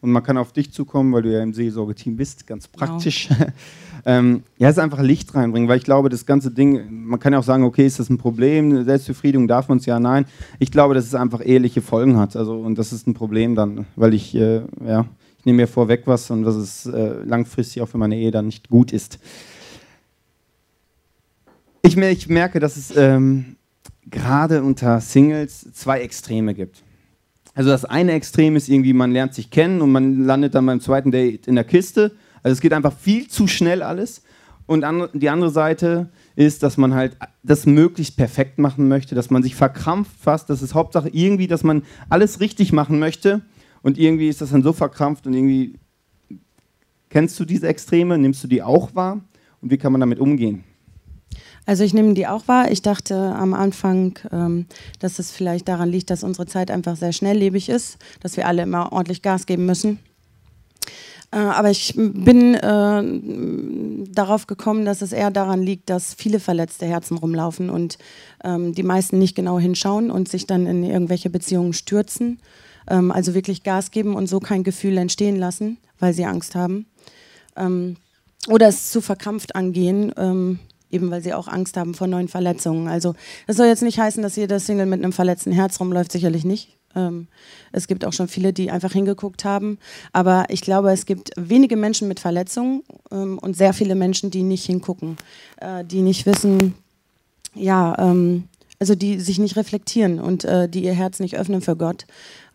und 0.00 0.10
man 0.10 0.22
kann 0.22 0.38
auf 0.38 0.52
dich 0.52 0.72
zukommen, 0.72 1.12
weil 1.12 1.22
du 1.22 1.32
ja 1.32 1.42
im 1.42 1.52
Seelsorgeteam 1.52 2.16
bist, 2.16 2.46
ganz 2.46 2.70
genau. 2.70 2.86
praktisch. 2.86 3.28
Genau. 3.28 3.50
ähm, 4.06 4.42
ja, 4.58 4.68
es 4.68 4.76
ist 4.76 4.82
einfach 4.82 5.00
Licht 5.00 5.34
reinbringen, 5.34 5.68
weil 5.68 5.78
ich 5.78 5.84
glaube, 5.84 6.08
das 6.08 6.24
ganze 6.24 6.50
Ding, 6.50 6.86
man 6.90 7.18
kann 7.18 7.32
ja 7.32 7.38
auch 7.40 7.44
sagen, 7.44 7.64
okay, 7.64 7.86
ist 7.86 7.98
das 7.98 8.08
ein 8.08 8.18
Problem? 8.18 8.84
Selbstbefriedigung 8.84 9.48
darf 9.48 9.68
man 9.68 9.78
es 9.78 9.86
ja, 9.86 9.98
nein. 9.98 10.26
Ich 10.58 10.70
glaube, 10.70 10.94
dass 10.94 11.04
es 11.04 11.14
einfach 11.14 11.44
ehrliche 11.44 11.82
Folgen 11.82 12.16
hat. 12.16 12.36
Also, 12.36 12.60
und 12.60 12.78
das 12.78 12.92
ist 12.92 13.06
ein 13.06 13.14
Problem 13.14 13.54
dann, 13.56 13.86
weil 13.96 14.14
ich, 14.14 14.34
äh, 14.34 14.62
ja, 14.86 15.04
ich 15.38 15.44
nehme 15.44 15.62
mir 15.62 15.66
vorweg 15.66 16.02
was 16.06 16.30
und 16.30 16.44
was 16.44 16.56
es 16.56 16.86
äh, 16.86 17.22
langfristig 17.24 17.82
auch 17.82 17.88
für 17.88 17.98
meine 17.98 18.16
Ehe 18.16 18.30
dann 18.30 18.46
nicht 18.46 18.68
gut 18.68 18.92
ist. 18.92 19.18
ich, 21.82 21.96
ich, 21.96 22.28
merke, 22.28 22.60
dass 22.60 22.76
es 22.76 22.96
ähm, 22.96 23.56
gerade 24.06 24.62
unter 24.62 25.00
Singles 25.00 25.72
zwei 25.72 26.00
Extreme 26.00 26.54
gibt. 26.54 26.82
Also 27.58 27.70
das 27.70 27.84
eine 27.84 28.12
Extrem 28.12 28.54
ist 28.54 28.68
irgendwie, 28.68 28.92
man 28.92 29.10
lernt 29.10 29.34
sich 29.34 29.50
kennen 29.50 29.82
und 29.82 29.90
man 29.90 30.24
landet 30.24 30.54
dann 30.54 30.64
beim 30.64 30.80
zweiten 30.80 31.10
Date 31.10 31.48
in 31.48 31.56
der 31.56 31.64
Kiste. 31.64 32.12
Also 32.44 32.52
es 32.52 32.60
geht 32.60 32.72
einfach 32.72 32.92
viel 32.92 33.26
zu 33.26 33.48
schnell 33.48 33.82
alles. 33.82 34.22
Und 34.66 34.84
die 35.14 35.28
andere 35.28 35.50
Seite 35.50 36.08
ist, 36.36 36.62
dass 36.62 36.76
man 36.76 36.94
halt 36.94 37.16
das 37.42 37.66
möglichst 37.66 38.16
perfekt 38.16 38.60
machen 38.60 38.86
möchte, 38.86 39.16
dass 39.16 39.30
man 39.30 39.42
sich 39.42 39.56
verkrampft 39.56 40.12
fast. 40.20 40.48
Das 40.50 40.62
ist 40.62 40.74
Hauptsache 40.74 41.08
irgendwie, 41.08 41.48
dass 41.48 41.64
man 41.64 41.82
alles 42.08 42.38
richtig 42.38 42.72
machen 42.72 43.00
möchte. 43.00 43.42
Und 43.82 43.98
irgendwie 43.98 44.28
ist 44.28 44.40
das 44.40 44.50
dann 44.50 44.62
so 44.62 44.72
verkrampft 44.72 45.26
und 45.26 45.34
irgendwie. 45.34 45.80
Kennst 47.10 47.40
du 47.40 47.44
diese 47.44 47.66
Extreme? 47.66 48.18
Nimmst 48.18 48.44
du 48.44 48.46
die 48.46 48.62
auch 48.62 48.94
wahr? 48.94 49.20
Und 49.60 49.72
wie 49.72 49.78
kann 49.78 49.90
man 49.90 50.00
damit 50.00 50.20
umgehen? 50.20 50.62
Also 51.68 51.84
ich 51.84 51.92
nehme 51.92 52.14
die 52.14 52.26
auch 52.26 52.48
wahr. 52.48 52.70
Ich 52.70 52.80
dachte 52.80 53.14
am 53.14 53.52
Anfang, 53.52 54.18
ähm, 54.32 54.64
dass 55.00 55.18
es 55.18 55.30
vielleicht 55.30 55.68
daran 55.68 55.90
liegt, 55.90 56.08
dass 56.08 56.24
unsere 56.24 56.46
Zeit 56.46 56.70
einfach 56.70 56.96
sehr 56.96 57.12
schnelllebig 57.12 57.68
ist, 57.68 57.98
dass 58.20 58.38
wir 58.38 58.46
alle 58.46 58.62
immer 58.62 58.90
ordentlich 58.90 59.20
Gas 59.20 59.44
geben 59.44 59.66
müssen. 59.66 59.98
Äh, 61.30 61.36
aber 61.36 61.70
ich 61.70 61.92
bin 61.94 62.54
äh, 62.54 64.10
darauf 64.10 64.46
gekommen, 64.46 64.86
dass 64.86 65.02
es 65.02 65.12
eher 65.12 65.30
daran 65.30 65.62
liegt, 65.62 65.90
dass 65.90 66.14
viele 66.14 66.40
verletzte 66.40 66.86
Herzen 66.86 67.18
rumlaufen 67.18 67.68
und 67.68 67.98
ähm, 68.42 68.72
die 68.74 68.82
meisten 68.82 69.18
nicht 69.18 69.36
genau 69.36 69.58
hinschauen 69.58 70.10
und 70.10 70.26
sich 70.26 70.46
dann 70.46 70.66
in 70.66 70.82
irgendwelche 70.84 71.28
Beziehungen 71.28 71.74
stürzen. 71.74 72.40
Ähm, 72.88 73.12
also 73.12 73.34
wirklich 73.34 73.62
Gas 73.62 73.90
geben 73.90 74.14
und 74.14 74.26
so 74.26 74.40
kein 74.40 74.64
Gefühl 74.64 74.96
entstehen 74.96 75.36
lassen, 75.36 75.76
weil 75.98 76.14
sie 76.14 76.24
Angst 76.24 76.54
haben. 76.54 76.86
Ähm, 77.56 77.96
oder 78.48 78.68
es 78.68 78.90
zu 78.90 79.02
verkrampft 79.02 79.54
angehen 79.54 80.14
ähm, 80.16 80.60
eben 80.90 81.10
weil 81.10 81.22
sie 81.22 81.34
auch 81.34 81.48
Angst 81.48 81.76
haben 81.76 81.94
vor 81.94 82.06
neuen 82.06 82.28
Verletzungen. 82.28 82.88
Also 82.88 83.14
das 83.46 83.56
soll 83.56 83.66
jetzt 83.66 83.82
nicht 83.82 83.98
heißen, 83.98 84.22
dass 84.22 84.36
jeder 84.36 84.60
Single 84.60 84.86
mit 84.86 85.02
einem 85.02 85.12
verletzten 85.12 85.52
Herz 85.52 85.80
rumläuft, 85.80 86.12
sicherlich 86.12 86.44
nicht. 86.44 86.76
Ähm, 86.94 87.28
es 87.72 87.86
gibt 87.86 88.04
auch 88.04 88.12
schon 88.12 88.28
viele, 88.28 88.52
die 88.52 88.70
einfach 88.70 88.92
hingeguckt 88.92 89.44
haben. 89.44 89.78
Aber 90.12 90.46
ich 90.48 90.60
glaube, 90.60 90.90
es 90.92 91.06
gibt 91.06 91.30
wenige 91.36 91.76
Menschen 91.76 92.08
mit 92.08 92.20
Verletzungen 92.20 92.82
ähm, 93.10 93.38
und 93.38 93.56
sehr 93.56 93.74
viele 93.74 93.94
Menschen, 93.94 94.30
die 94.30 94.42
nicht 94.42 94.64
hingucken, 94.64 95.16
äh, 95.60 95.84
die 95.84 96.02
nicht 96.02 96.26
wissen, 96.26 96.74
ja, 97.54 97.96
ähm, 97.98 98.44
also 98.80 98.94
die 98.94 99.18
sich 99.18 99.38
nicht 99.38 99.56
reflektieren 99.56 100.20
und 100.20 100.44
äh, 100.44 100.68
die 100.68 100.84
ihr 100.84 100.92
Herz 100.92 101.18
nicht 101.18 101.36
öffnen 101.36 101.60
für 101.60 101.76
Gott, 101.76 102.06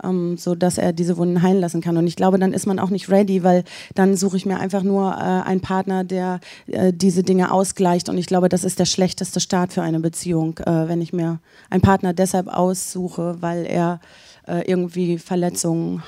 ähm, 0.04 0.38
so 0.38 0.56
dass 0.56 0.78
er 0.78 0.94
diese 0.94 1.18
Wunden 1.18 1.42
heilen 1.42 1.60
lassen 1.60 1.82
kann. 1.82 1.98
Und 1.98 2.08
ich 2.08 2.16
glaube, 2.16 2.40
dann 2.40 2.54
ist 2.54 2.66
man 2.66 2.80
auch 2.80 2.90
nicht 2.90 3.10
ready, 3.10 3.44
weil 3.44 3.64
dann 3.94 4.16
suche 4.16 4.38
ich 4.38 4.46
mir 4.46 4.60
einfach 4.60 4.84
nur 4.84 5.12
äh, 5.12 5.16
einen 5.16 5.62
Partner, 5.62 6.04
der 6.04 6.40
äh, 6.68 6.94
diese 6.94 7.24
Dinge 7.24 7.52
ausgleicht. 7.52 8.08
Und 8.08 8.18
ich 8.18 8.28
glaube, 8.28 8.48
das 8.48 8.64
ist 8.64 8.80
der 8.80 8.86
schlechteste 8.86 9.42
Start 9.42 9.74
für 9.74 9.82
eine 9.82 10.00
Beziehung, 10.00 10.58
äh, 10.60 10.88
wenn 10.88 11.02
ich 11.02 11.12
mir 11.12 11.40
einen 11.70 11.82
Partner 11.82 12.14
deshalb 12.14 12.48
aussuche, 12.48 13.42
weil 13.42 13.66
er 13.66 14.00
äh, 14.48 14.62
irgendwie 14.70 15.18
Verletzungen 15.18 16.04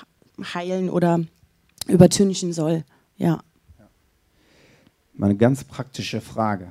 heilen 0.53 0.89
oder 0.89 1.19
übertünchen 1.88 2.53
soll. 2.53 2.84
Ja. 3.17 3.39
Mal 5.13 5.27
eine 5.27 5.38
ganz 5.38 5.63
praktische 5.63 6.22
Frage. 6.22 6.67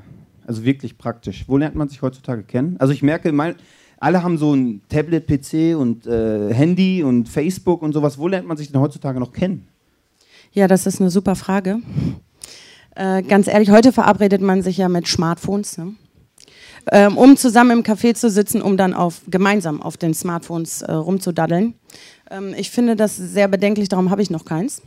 Also 0.47 0.65
wirklich 0.65 0.99
praktisch. 0.99 1.45
Wo 1.47 1.57
lernt 1.57 1.75
man 1.75 1.89
sich 1.89 2.03
heutzutage 2.03 2.43
kennen? 2.43 2.77
Also 2.79 2.93
ich 2.93 3.03
merke, 3.03 3.33
mein, 3.33 3.57
alle 3.99 4.23
haben 4.23 4.39
so 4.39 4.55
ein 4.55 4.83
Tablet, 4.89 5.27
PC 5.27 5.77
und 5.79 6.07
äh, 6.07 6.53
Handy 6.53 7.03
und 7.03 7.29
Facebook 7.29 7.83
und 7.83 7.93
sowas. 7.93 8.19
Wo 8.19 8.29
lernt 8.29 8.47
man 8.47 8.57
sich 8.57 8.71
denn 8.71 8.81
heutzutage 8.81 9.19
noch 9.19 9.33
kennen? 9.33 9.67
Ja, 10.53 10.69
das 10.69 10.87
ist 10.87 11.01
eine 11.01 11.11
super 11.11 11.35
Frage. 11.35 11.79
Äh, 12.95 13.23
ganz 13.23 13.49
ehrlich, 13.49 13.71
heute 13.71 13.93
verabredet 13.93 14.41
man 14.41 14.63
sich 14.63 14.77
ja 14.77 14.89
mit 14.89 15.09
Smartphones, 15.09 15.79
ne? 15.79 15.95
ähm, 16.93 17.17
um 17.17 17.37
zusammen 17.37 17.79
im 17.79 17.83
Café 17.83 18.15
zu 18.15 18.31
sitzen, 18.31 18.63
um 18.63 18.77
dann 18.77 18.95
auf, 18.95 19.23
gemeinsam 19.27 19.83
auf 19.83 19.97
den 19.97 20.15
Smartphones 20.15 20.83
äh, 20.83 20.93
rumzudaddeln. 20.93 21.75
Ähm, 22.31 22.55
ich 22.57 22.71
finde 22.71 22.95
das 22.95 23.17
sehr 23.17 23.49
bedenklich, 23.49 23.89
darum 23.89 24.11
habe 24.11 24.23
ich 24.23 24.31
noch 24.31 24.45
keins 24.45 24.81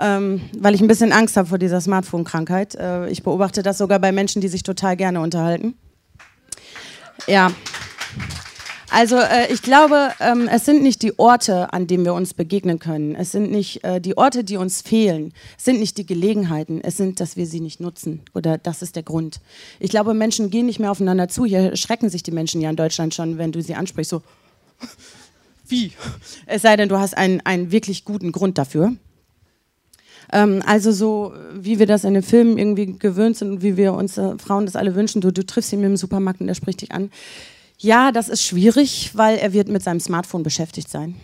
ähm, 0.00 0.40
weil 0.58 0.74
ich 0.74 0.80
ein 0.80 0.88
bisschen 0.88 1.12
Angst 1.12 1.36
habe 1.36 1.48
vor 1.48 1.58
dieser 1.58 1.80
Smartphone-Krankheit. 1.80 2.74
Äh, 2.74 3.08
ich 3.10 3.22
beobachte 3.22 3.62
das 3.62 3.78
sogar 3.78 3.98
bei 3.98 4.12
Menschen, 4.12 4.40
die 4.40 4.48
sich 4.48 4.62
total 4.62 4.96
gerne 4.96 5.20
unterhalten. 5.20 5.74
Ja. 7.26 7.52
Also 8.92 9.16
äh, 9.18 9.52
ich 9.52 9.62
glaube, 9.62 10.10
ähm, 10.18 10.48
es 10.48 10.64
sind 10.64 10.82
nicht 10.82 11.02
die 11.02 11.16
Orte, 11.18 11.72
an 11.72 11.86
denen 11.86 12.04
wir 12.04 12.12
uns 12.12 12.34
begegnen 12.34 12.80
können. 12.80 13.14
Es 13.14 13.30
sind 13.30 13.50
nicht 13.52 13.84
äh, 13.84 14.00
die 14.00 14.16
Orte, 14.16 14.42
die 14.42 14.56
uns 14.56 14.82
fehlen. 14.82 15.32
Es 15.56 15.64
sind 15.64 15.78
nicht 15.78 15.96
die 15.96 16.06
Gelegenheiten. 16.06 16.80
Es 16.82 16.96
sind, 16.96 17.20
dass 17.20 17.36
wir 17.36 17.46
sie 17.46 17.60
nicht 17.60 17.78
nutzen. 17.78 18.22
Oder 18.34 18.58
das 18.58 18.82
ist 18.82 18.96
der 18.96 19.04
Grund. 19.04 19.40
Ich 19.78 19.90
glaube, 19.90 20.12
Menschen 20.12 20.50
gehen 20.50 20.66
nicht 20.66 20.80
mehr 20.80 20.90
aufeinander 20.90 21.28
zu. 21.28 21.44
Hier 21.44 21.76
schrecken 21.76 22.10
sich 22.10 22.24
die 22.24 22.32
Menschen 22.32 22.60
ja 22.60 22.70
in 22.70 22.76
Deutschland 22.76 23.14
schon, 23.14 23.38
wenn 23.38 23.52
du 23.52 23.62
sie 23.62 23.76
ansprichst. 23.76 24.10
So, 24.10 24.22
wie? 25.68 25.92
Es 26.46 26.62
sei 26.62 26.76
denn, 26.76 26.88
du 26.88 26.98
hast 26.98 27.16
einen, 27.16 27.40
einen 27.42 27.70
wirklich 27.70 28.04
guten 28.04 28.32
Grund 28.32 28.58
dafür. 28.58 28.96
Ähm, 30.32 30.62
also 30.66 30.92
so, 30.92 31.32
wie 31.54 31.78
wir 31.78 31.86
das 31.86 32.04
in 32.04 32.14
den 32.14 32.22
Filmen 32.22 32.58
irgendwie 32.58 32.98
gewöhnt 32.98 33.36
sind 33.36 33.50
und 33.50 33.62
wie 33.62 33.76
wir 33.76 33.94
uns 33.94 34.18
äh, 34.18 34.38
Frauen 34.38 34.66
das 34.66 34.76
alle 34.76 34.94
wünschen, 34.94 35.20
du, 35.20 35.32
du 35.32 35.44
triffst 35.44 35.72
ihn 35.72 35.82
im 35.82 35.96
Supermarkt 35.96 36.40
und 36.40 36.48
er 36.48 36.54
spricht 36.54 36.82
dich 36.82 36.92
an. 36.92 37.10
Ja, 37.78 38.12
das 38.12 38.28
ist 38.28 38.42
schwierig, 38.42 39.12
weil 39.14 39.38
er 39.38 39.52
wird 39.52 39.68
mit 39.68 39.82
seinem 39.82 40.00
Smartphone 40.00 40.42
beschäftigt 40.42 40.90
sein. 40.90 41.16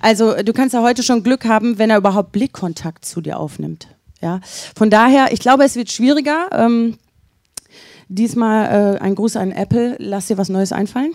Also 0.00 0.42
du 0.42 0.52
kannst 0.52 0.74
ja 0.74 0.82
heute 0.82 1.02
schon 1.02 1.22
Glück 1.22 1.44
haben, 1.44 1.78
wenn 1.78 1.90
er 1.90 1.98
überhaupt 1.98 2.32
Blickkontakt 2.32 3.04
zu 3.04 3.20
dir 3.20 3.38
aufnimmt. 3.38 3.88
Ja? 4.20 4.40
Von 4.76 4.90
daher, 4.90 5.32
ich 5.32 5.40
glaube, 5.40 5.64
es 5.64 5.76
wird 5.76 5.90
schwieriger. 5.90 6.48
Ähm, 6.52 6.98
diesmal 8.08 8.96
äh, 8.96 8.98
ein 8.98 9.14
Gruß 9.14 9.36
an 9.36 9.52
Apple, 9.52 9.96
lass 9.98 10.26
dir 10.26 10.38
was 10.38 10.48
Neues 10.48 10.72
einfallen 10.72 11.12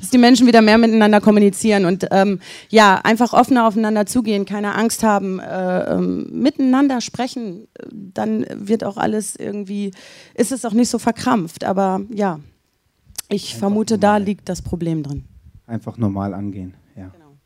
dass 0.00 0.10
die 0.10 0.18
Menschen 0.18 0.46
wieder 0.46 0.62
mehr 0.62 0.78
miteinander 0.78 1.20
kommunizieren 1.20 1.84
und 1.84 2.06
ähm, 2.10 2.40
ja, 2.70 3.00
einfach 3.02 3.32
offener 3.32 3.66
aufeinander 3.66 4.06
zugehen, 4.06 4.44
keine 4.44 4.74
Angst 4.74 5.02
haben, 5.02 5.38
äh, 5.40 5.94
ähm, 5.94 6.28
miteinander 6.32 7.00
sprechen, 7.00 7.68
dann 7.92 8.46
wird 8.54 8.84
auch 8.84 8.96
alles 8.96 9.36
irgendwie, 9.36 9.92
ist 10.34 10.52
es 10.52 10.64
auch 10.64 10.72
nicht 10.72 10.88
so 10.88 10.98
verkrampft. 10.98 11.64
Aber 11.64 12.00
ja, 12.10 12.40
ich 13.28 13.48
einfach 13.48 13.58
vermute, 13.58 13.94
normal. 13.94 14.20
da 14.20 14.24
liegt 14.24 14.48
das 14.48 14.62
Problem 14.62 15.02
drin. 15.02 15.24
Einfach 15.66 15.98
normal 15.98 16.34
angehen, 16.34 16.74
ja. 16.96 17.08
Genau. 17.08 17.36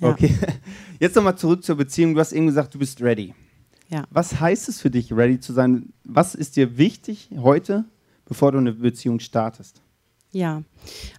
Ja. 0.00 0.10
Okay, 0.10 0.34
jetzt 1.00 1.16
nochmal 1.16 1.36
zurück 1.36 1.64
zur 1.64 1.76
Beziehung. 1.76 2.14
Du 2.14 2.20
hast 2.20 2.32
eben 2.32 2.46
gesagt, 2.46 2.74
du 2.74 2.78
bist 2.78 3.00
ready. 3.00 3.34
Ja. 3.88 4.04
Was 4.10 4.40
heißt 4.40 4.68
es 4.68 4.80
für 4.80 4.90
dich, 4.90 5.12
ready 5.12 5.40
zu 5.40 5.52
sein? 5.52 5.92
Was 6.04 6.34
ist 6.34 6.56
dir 6.56 6.76
wichtig 6.76 7.30
heute, 7.36 7.84
bevor 8.26 8.52
du 8.52 8.58
eine 8.58 8.72
Beziehung 8.72 9.20
startest? 9.20 9.80
Ja, 10.36 10.64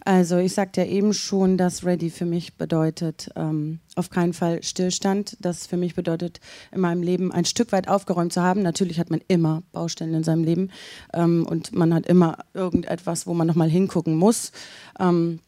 also 0.06 0.38
ich 0.38 0.54
sagte 0.54 0.82
ja 0.82 0.88
eben 0.88 1.12
schon, 1.12 1.58
dass 1.58 1.84
Ready 1.84 2.12
für 2.12 2.26
mich 2.26 2.54
bedeutet 2.54 3.32
ähm, 3.36 3.80
auf 3.96 4.12
keinen 4.12 4.34
Fall 4.34 4.62
Stillstand. 4.62 5.38
Das 5.40 5.66
für 5.66 5.76
mich 5.76 5.96
bedeutet, 5.96 6.40
in 6.72 6.82
meinem 6.82 7.02
Leben 7.02 7.32
ein 7.32 7.44
Stück 7.44 7.72
weit 7.72 7.88
aufgeräumt 7.88 8.32
zu 8.32 8.44
haben. 8.44 8.62
Natürlich 8.62 9.00
hat 9.00 9.10
man 9.10 9.20
immer 9.28 9.64
Baustellen 9.72 10.14
in 10.14 10.24
seinem 10.24 10.44
Leben 10.44 10.70
ähm, 11.16 11.48
und 11.50 11.74
man 11.74 11.96
hat 11.96 12.06
immer 12.06 12.38
irgendetwas, 12.54 13.26
wo 13.26 13.34
man 13.34 13.48
nochmal 13.48 13.72
hingucken 13.72 14.16
muss. 14.16 14.52
Ähm, 15.00 15.40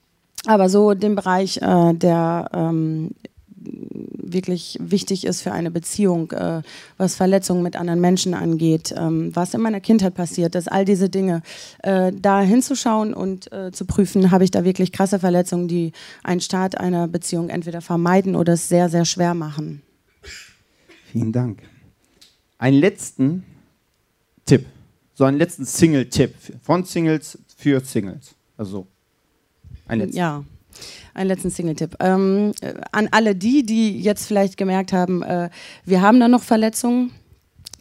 aber 0.48 0.68
so 0.68 0.96
den 0.96 1.14
Bereich 1.14 1.58
äh, 1.58 1.94
der 1.94 2.50
ähm, 2.52 3.12
wirklich 4.34 4.78
wichtig 4.80 5.26
ist 5.26 5.41
für 5.41 5.52
eine 5.52 5.72
Beziehung, 5.72 6.32
äh, 6.32 6.62
was 6.98 7.15
Verletzungen 7.15 7.63
mit 7.63 7.76
anderen 7.76 8.02
Menschen 8.02 8.34
angeht, 8.34 8.93
ähm, 8.95 9.36
was 9.36 9.54
in 9.54 9.62
meiner 9.62 9.80
Kindheit 9.80 10.13
passiert 10.13 10.56
ist, 10.56 10.72
all 10.72 10.86
diese 10.86 11.10
Dinge, 11.10 11.41
äh, 11.84 12.12
da 12.13 12.41
hinzuschauen 12.41 13.13
und 13.13 13.52
äh, 13.52 13.72
zu 13.72 13.86
prüfen, 13.86 14.32
habe 14.32 14.43
ich 14.43 14.52
da 14.52 14.63
wirklich 14.63 14.91
krasse 14.91 15.19
Verletzungen, 15.19 15.67
die 15.67 15.91
einen 16.24 16.41
Start 16.41 16.78
einer 16.78 17.08
Beziehung 17.08 17.50
entweder 17.50 17.82
vermeiden 17.82 18.36
oder 18.36 18.54
es 18.54 18.67
sehr, 18.69 18.89
sehr 18.89 19.06
schwer 19.06 19.34
machen. 19.34 19.82
Vielen 21.12 21.32
Dank. 21.32 21.63
Einen 22.58 22.78
letzten 22.78 23.43
Tipp, 24.45 24.65
so 25.13 25.24
einen 25.24 25.38
letzten 25.38 25.65
Single-Tipp 25.65 26.36
von 26.62 26.84
Singles 26.84 27.38
für 27.56 27.80
Singles. 27.80 28.36
Also 28.58 28.88
ein 29.88 30.00
letzten. 30.00 30.17
Ja 30.17 30.43
einen 31.20 31.28
letzten 31.28 31.50
Single-Tipp. 31.50 31.98
Ähm, 32.00 32.54
äh, 32.62 32.74
an 32.92 33.10
alle 33.12 33.36
die, 33.36 33.64
die 33.66 34.00
jetzt 34.00 34.26
vielleicht 34.26 34.58
gemerkt 34.58 34.94
haben, 34.94 35.22
äh, 35.22 35.50
wir 35.86 36.02
haben 36.02 36.20
da 36.20 36.28
noch 36.28 36.44
Verletzungen. 36.44 37.12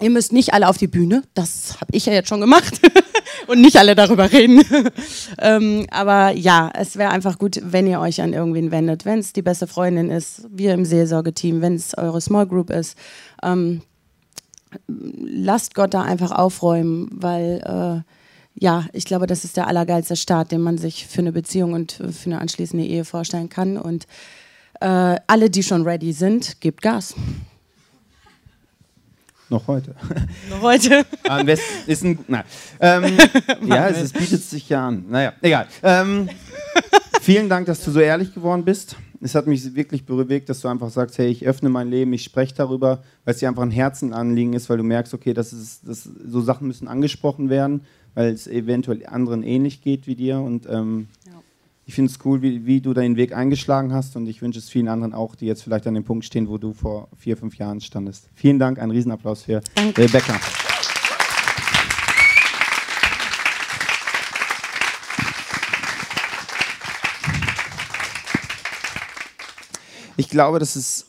Ihr 0.00 0.10
müsst 0.10 0.32
nicht 0.32 0.52
alle 0.52 0.68
auf 0.68 0.76
die 0.76 0.86
Bühne, 0.86 1.22
das 1.34 1.80
habe 1.80 1.90
ich 1.92 2.06
ja 2.06 2.12
jetzt 2.12 2.28
schon 2.28 2.40
gemacht 2.40 2.80
und 3.48 3.60
nicht 3.60 3.76
alle 3.76 3.96
darüber 3.96 4.30
reden. 4.30 4.62
ähm, 5.40 5.86
aber 5.90 6.30
ja, 6.32 6.70
es 6.74 6.96
wäre 6.96 7.10
einfach 7.10 7.38
gut, 7.38 7.60
wenn 7.64 7.86
ihr 7.86 7.98
euch 8.00 8.20
an 8.20 8.32
irgendwen 8.32 8.70
wendet, 8.70 9.04
wenn 9.04 9.18
es 9.18 9.32
die 9.32 9.42
beste 9.42 9.66
Freundin 9.66 10.10
ist, 10.10 10.42
wir 10.50 10.74
im 10.74 10.84
Seelsorgeteam, 10.84 11.62
wenn 11.62 11.74
es 11.74 11.96
eure 11.96 12.20
Small 12.20 12.46
Group 12.46 12.70
ist. 12.70 12.96
Ähm, 13.42 13.82
lasst 14.86 15.74
Gott 15.74 15.94
da 15.94 16.02
einfach 16.02 16.30
aufräumen, 16.30 17.08
weil 17.10 18.04
äh, 18.04 18.17
ja, 18.60 18.86
ich 18.92 19.04
glaube, 19.04 19.26
das 19.26 19.44
ist 19.44 19.56
der 19.56 19.66
allergeilste 19.66 20.16
Start, 20.16 20.52
den 20.52 20.60
man 20.60 20.78
sich 20.78 21.06
für 21.06 21.20
eine 21.20 21.32
Beziehung 21.32 21.72
und 21.74 21.92
für 21.92 22.26
eine 22.26 22.40
anschließende 22.40 22.84
Ehe 22.84 23.04
vorstellen 23.04 23.48
kann. 23.48 23.76
Und 23.76 24.06
äh, 24.80 25.16
alle, 25.26 25.50
die 25.50 25.62
schon 25.62 25.82
ready 25.82 26.12
sind, 26.12 26.60
gebt 26.60 26.82
Gas. 26.82 27.14
Noch 29.48 29.66
heute. 29.66 29.94
Noch 30.50 30.60
heute. 30.60 31.06
Am 31.26 31.46
besten 31.46 31.90
ist 31.90 32.04
ein. 32.04 32.18
Nein. 32.28 32.44
Ähm, 32.80 33.16
ja, 33.66 33.88
es, 33.88 33.98
es, 33.98 34.12
bietet 34.12 34.42
sich 34.42 34.68
ja 34.68 34.88
an. 34.88 35.04
Naja, 35.08 35.32
egal. 35.40 35.66
Ähm, 35.82 36.28
vielen 37.22 37.48
Dank, 37.48 37.66
dass 37.66 37.82
du 37.84 37.90
so 37.90 38.00
ehrlich 38.00 38.34
geworden 38.34 38.64
bist. 38.64 38.96
Es 39.20 39.34
hat 39.34 39.46
mich 39.46 39.74
wirklich 39.74 40.04
bewegt, 40.04 40.48
dass 40.48 40.60
du 40.60 40.68
einfach 40.68 40.90
sagst, 40.90 41.18
hey, 41.18 41.28
ich 41.28 41.46
öffne 41.46 41.70
mein 41.70 41.88
Leben, 41.88 42.12
ich 42.12 42.22
spreche 42.22 42.54
darüber, 42.54 43.02
weil 43.24 43.34
es 43.34 43.40
dir 43.40 43.48
einfach 43.48 43.62
ein 43.62 43.70
Herzenanliegen 43.70 44.52
ist, 44.52 44.68
weil 44.68 44.76
du 44.76 44.84
merkst, 44.84 45.14
okay, 45.14 45.32
das 45.32 45.52
ist, 45.52 45.88
das, 45.88 46.04
so 46.04 46.40
Sachen 46.40 46.68
müssen 46.68 46.86
angesprochen 46.86 47.48
werden, 47.50 47.80
weil 48.14 48.32
es 48.32 48.46
eventuell 48.46 49.06
anderen 49.06 49.42
ähnlich 49.42 49.82
geht 49.82 50.06
wie 50.06 50.14
dir. 50.14 50.40
Und 50.40 50.66
ähm, 50.68 51.08
ja. 51.26 51.32
ich 51.86 51.94
finde 51.94 52.10
es 52.10 52.18
cool, 52.24 52.42
wie, 52.42 52.66
wie 52.66 52.80
du 52.80 52.94
deinen 52.94 53.16
Weg 53.16 53.34
eingeschlagen 53.34 53.92
hast 53.92 54.16
und 54.16 54.26
ich 54.26 54.42
wünsche 54.42 54.58
es 54.58 54.68
vielen 54.68 54.88
anderen 54.88 55.14
auch, 55.14 55.34
die 55.34 55.46
jetzt 55.46 55.62
vielleicht 55.62 55.86
an 55.86 55.94
dem 55.94 56.04
Punkt 56.04 56.24
stehen, 56.24 56.48
wo 56.48 56.58
du 56.58 56.72
vor 56.72 57.08
vier, 57.16 57.36
fünf 57.36 57.56
Jahren 57.56 57.80
standest. 57.80 58.28
Vielen 58.34 58.58
Dank, 58.58 58.78
ein 58.78 58.90
Riesenapplaus 58.90 59.42
für 59.42 59.60
Danke. 59.74 60.02
Rebecca. 60.02 60.38
Ich 70.16 70.28
glaube, 70.28 70.58
dass 70.58 70.74
es 70.74 71.06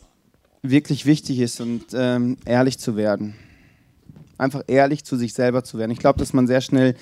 wirklich 0.62 1.08
wichtig 1.08 1.40
ist 1.40 1.62
und 1.62 1.86
ähm, 1.94 2.38
ehrlich 2.46 2.78
zu 2.78 2.96
werden. 2.96 3.36
Einfach 4.40 4.64
ehrlich 4.68 5.04
zu 5.04 5.18
sich 5.18 5.34
selber 5.34 5.64
zu 5.64 5.78
werden. 5.78 5.92
Ich 5.92 6.00
glaube, 6.00 6.18
dass 6.18 6.34
man 6.34 6.48
sehr 6.48 6.62
schnell 6.62 6.96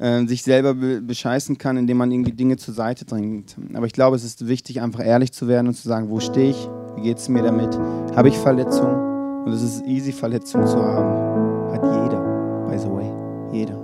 äh, 0.00 0.26
sich 0.26 0.42
selber 0.42 0.74
be 0.74 1.00
bescheißen 1.00 1.56
kann, 1.56 1.76
indem 1.76 1.98
man 1.98 2.10
irgendwie 2.10 2.32
Dinge 2.32 2.56
zur 2.56 2.74
Seite 2.74 3.04
dringt. 3.04 3.56
Aber 3.74 3.86
ich 3.86 3.92
glaube, 3.92 4.16
es 4.16 4.24
ist 4.24 4.48
wichtig, 4.48 4.80
einfach 4.80 5.04
ehrlich 5.04 5.32
zu 5.32 5.46
werden 5.46 5.68
und 5.68 5.74
zu 5.74 5.86
sagen, 5.86 6.10
wo 6.10 6.20
stehe 6.20 6.50
ich, 6.50 6.68
wie 6.96 7.02
geht 7.02 7.18
es 7.18 7.28
mir 7.28 7.42
damit, 7.42 7.78
habe 8.16 8.28
ich 8.28 8.36
Verletzungen 8.36 9.44
und 9.44 9.52
es 9.52 9.62
ist 9.62 9.86
easy, 9.86 10.12
Verletzungen 10.12 10.66
zu 10.66 10.82
haben. 10.82 11.72
Hat 11.72 11.82
jeder, 11.84 12.20
by 12.68 12.78
the 12.78 12.88
way, 12.88 13.10
jeder. 13.52 13.78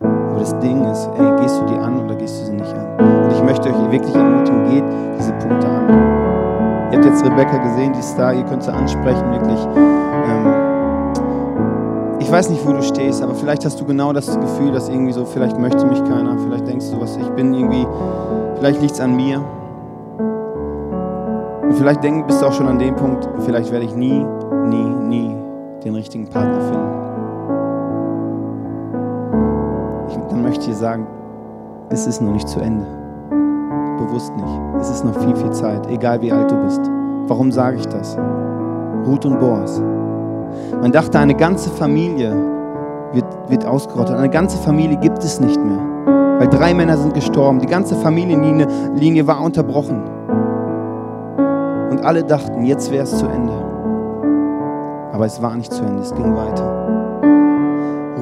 Aber 0.00 0.40
das 0.40 0.58
Ding 0.60 0.84
ist, 0.84 1.08
ey, 1.18 1.42
gehst 1.42 1.60
du 1.60 1.66
die 1.66 1.78
an 1.78 2.04
oder 2.04 2.14
gehst 2.14 2.40
du 2.40 2.46
sie 2.46 2.52
nicht 2.52 2.72
an? 2.72 3.24
Und 3.24 3.32
ich 3.32 3.42
möchte 3.42 3.68
euch 3.68 3.90
wirklich 3.90 4.14
ermutigen, 4.14 4.64
geht 4.70 4.84
diese 5.18 5.32
Punkte 5.32 5.66
an. 5.66 5.88
Ihr 6.92 6.98
habt 6.98 7.04
jetzt 7.04 7.24
Rebecca 7.24 7.56
gesehen, 7.58 7.92
die 7.92 8.00
ist 8.00 8.16
da, 8.16 8.32
ihr 8.32 8.44
könnt 8.44 8.62
sie 8.62 8.72
ansprechen, 8.72 9.30
wirklich. 9.30 9.60
Ähm, 9.76 10.59
ich 12.30 12.36
weiß 12.36 12.48
nicht, 12.48 12.64
wo 12.64 12.72
du 12.72 12.80
stehst, 12.80 13.24
aber 13.24 13.34
vielleicht 13.34 13.64
hast 13.64 13.80
du 13.80 13.84
genau 13.84 14.12
das 14.12 14.38
Gefühl, 14.38 14.70
dass 14.70 14.88
irgendwie 14.88 15.12
so, 15.12 15.24
vielleicht 15.24 15.58
möchte 15.58 15.84
mich 15.84 15.98
keiner, 16.04 16.38
vielleicht 16.38 16.64
denkst 16.64 16.88
du 16.92 17.00
was, 17.00 17.16
ich 17.16 17.28
bin 17.30 17.52
irgendwie, 17.52 17.84
vielleicht 18.56 18.80
liegt 18.80 18.94
es 18.94 19.00
an 19.00 19.16
mir. 19.16 19.44
Und 21.64 21.74
vielleicht 21.74 22.04
denk, 22.04 22.28
bist 22.28 22.40
du 22.40 22.46
auch 22.46 22.52
schon 22.52 22.68
an 22.68 22.78
dem 22.78 22.94
Punkt, 22.94 23.28
vielleicht 23.40 23.72
werde 23.72 23.84
ich 23.84 23.96
nie, 23.96 24.24
nie, 24.64 24.84
nie 24.84 25.34
den 25.82 25.96
richtigen 25.96 26.28
Partner 26.28 26.60
finden. 26.60 26.88
Ich, 30.08 30.16
dann 30.30 30.42
möchte 30.42 30.60
ich 30.60 30.66
dir 30.68 30.76
sagen, 30.76 31.08
es 31.88 32.06
ist 32.06 32.22
noch 32.22 32.32
nicht 32.32 32.46
zu 32.46 32.60
Ende 32.60 32.86
bewusst 34.06 34.32
nicht. 34.36 34.60
Es 34.80 34.88
ist 34.88 35.04
noch 35.04 35.18
viel, 35.18 35.34
viel 35.34 35.50
Zeit, 35.50 35.84
egal 35.88 36.22
wie 36.22 36.30
alt 36.30 36.48
du 36.48 36.54
bist. 36.62 36.80
Warum 37.26 37.50
sage 37.50 37.78
ich 37.78 37.86
das? 37.86 38.16
Ruth 39.04 39.26
und 39.26 39.40
Boas. 39.40 39.82
Man 40.80 40.92
dachte, 40.92 41.18
eine 41.18 41.34
ganze 41.34 41.70
Familie 41.70 42.34
wird, 43.12 43.24
wird 43.48 43.66
ausgerottet. 43.66 44.16
Eine 44.16 44.30
ganze 44.30 44.56
Familie 44.58 44.96
gibt 44.98 45.22
es 45.24 45.40
nicht 45.40 45.62
mehr. 45.62 45.78
Weil 46.38 46.48
drei 46.48 46.72
Männer 46.74 46.96
sind 46.96 47.14
gestorben. 47.14 47.58
Die 47.58 47.66
ganze 47.66 47.94
Familienlinie 47.96 48.66
Linie 48.94 49.26
war 49.26 49.42
unterbrochen. 49.42 50.02
Und 51.90 52.04
alle 52.04 52.24
dachten, 52.24 52.64
jetzt 52.64 52.90
wäre 52.90 53.04
es 53.04 53.18
zu 53.18 53.26
Ende. 53.26 53.52
Aber 55.12 55.26
es 55.26 55.42
war 55.42 55.54
nicht 55.54 55.72
zu 55.72 55.82
Ende, 55.82 56.02
es 56.02 56.14
ging 56.14 56.34
weiter. 56.34 56.90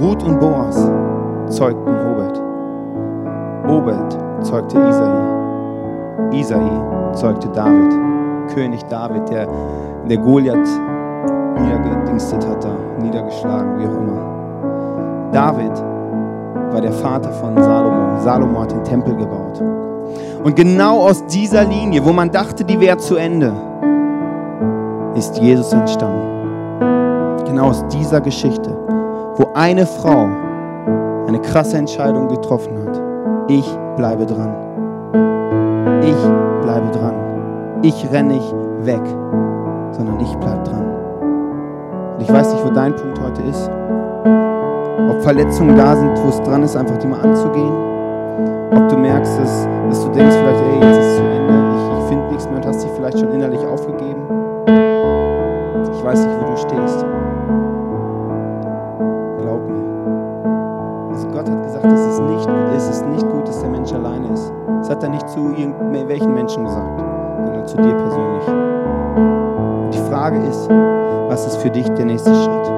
Ruth 0.00 0.22
und 0.24 0.40
Boas 0.40 0.90
zeugten 1.48 1.90
Obed. 1.90 2.42
Obed 3.68 4.18
zeugte 4.44 4.78
Isai. 4.78 5.38
Isai 6.32 7.14
zeugte 7.14 7.48
David, 7.48 7.92
König 8.54 8.82
David, 8.84 9.28
der, 9.30 9.46
der 10.08 10.18
Goliath 10.18 10.68
niedergedingstet 11.88 12.46
hat, 12.46 12.66
niedergeschlagen, 13.00 13.78
wie 13.78 13.86
auch 13.86 14.00
immer. 14.00 15.30
David 15.32 15.72
war 16.72 16.80
der 16.80 16.92
Vater 16.92 17.30
von 17.32 17.56
Salomo. 17.62 18.20
Salomo 18.20 18.60
hat 18.60 18.72
den 18.72 18.84
Tempel 18.84 19.14
gebaut. 19.16 19.62
Und 20.42 20.54
genau 20.54 21.00
aus 21.00 21.24
dieser 21.26 21.64
Linie, 21.64 22.04
wo 22.04 22.12
man 22.12 22.30
dachte, 22.30 22.64
die 22.64 22.78
wäre 22.80 22.96
zu 22.98 23.16
Ende, 23.16 23.52
ist 25.14 25.38
Jesus 25.38 25.72
entstanden. 25.72 27.38
Genau 27.46 27.68
aus 27.68 27.84
dieser 27.88 28.20
Geschichte, 28.20 28.70
wo 29.36 29.48
eine 29.54 29.86
Frau 29.86 30.28
eine 31.26 31.40
krasse 31.40 31.76
Entscheidung 31.76 32.28
getroffen 32.28 32.78
hat. 32.86 33.00
Ich 33.48 33.66
bleibe 33.96 34.24
dran. 34.26 34.54
Ich 36.02 36.62
bleibe 36.62 36.90
dran. 36.90 37.14
Ich 37.82 38.10
renne 38.12 38.34
nicht 38.34 38.54
weg, 38.82 39.02
sondern 39.92 40.20
ich 40.20 40.34
bleibe 40.36 40.57
ich 42.28 42.34
weiß 42.34 42.52
nicht, 42.52 42.62
wo 42.62 42.68
dein 42.68 42.94
Punkt 42.94 43.18
heute 43.22 43.40
ist. 43.40 43.70
Ob 45.08 45.22
Verletzungen 45.22 45.74
da 45.74 45.96
sind, 45.96 46.22
wo 46.22 46.28
es 46.28 46.42
dran 46.42 46.62
ist, 46.62 46.76
einfach 46.76 46.98
die 46.98 47.06
mal 47.06 47.22
anzugehen. 47.22 47.72
Ob 48.70 48.86
du 48.86 48.98
merkst, 48.98 49.40
dass, 49.40 49.66
dass 49.88 50.04
du 50.04 50.10
denkst, 50.10 50.36
vielleicht, 50.36 50.60
ey, 50.60 50.74
jetzt 50.74 50.98
ist 50.98 51.06
es 51.06 51.16
zu 51.16 51.22
Ende, 51.22 51.54
ich, 51.74 51.98
ich 51.98 52.08
finde 52.08 52.26
nichts 52.26 52.46
mehr 52.46 52.56
und 52.56 52.66
hast 52.66 52.84
dich 52.84 52.90
vielleicht 52.90 53.18
schon 53.18 53.32
innerlich 53.32 53.64
aufgegeben. 53.66 54.22
Ich 55.94 56.04
weiß 56.04 56.26
nicht, 56.26 56.38
wo 56.38 56.50
du 56.50 56.56
stehst. 56.58 57.06
Glaub 59.40 59.66
mir. 59.66 61.10
Also 61.10 61.28
Gott 61.28 61.48
hat 61.48 61.62
gesagt, 61.62 61.86
es 61.86 62.20
nicht, 62.20 62.48
es 62.76 62.88
ist 62.90 63.06
nicht 63.06 63.26
gut, 63.30 63.48
dass 63.48 63.58
der 63.60 63.70
Mensch 63.70 63.90
alleine 63.94 64.28
ist. 64.34 64.52
Das 64.80 64.90
hat 64.90 65.02
er 65.02 65.08
nicht 65.08 65.26
zu 65.30 65.48
irgendwelchen 65.56 66.34
Menschen 66.34 66.62
gesagt, 66.62 67.00
sondern 67.46 67.66
zu 67.66 67.78
dir 67.78 67.94
persönlich. 67.94 68.44
Die 69.94 70.10
Frage 70.10 70.36
ist, 70.44 70.68
was 71.28 71.46
ist 71.46 71.58
für 71.58 71.70
dich 71.70 71.88
der 71.90 72.06
nächste 72.06 72.34
Schritt? 72.34 72.70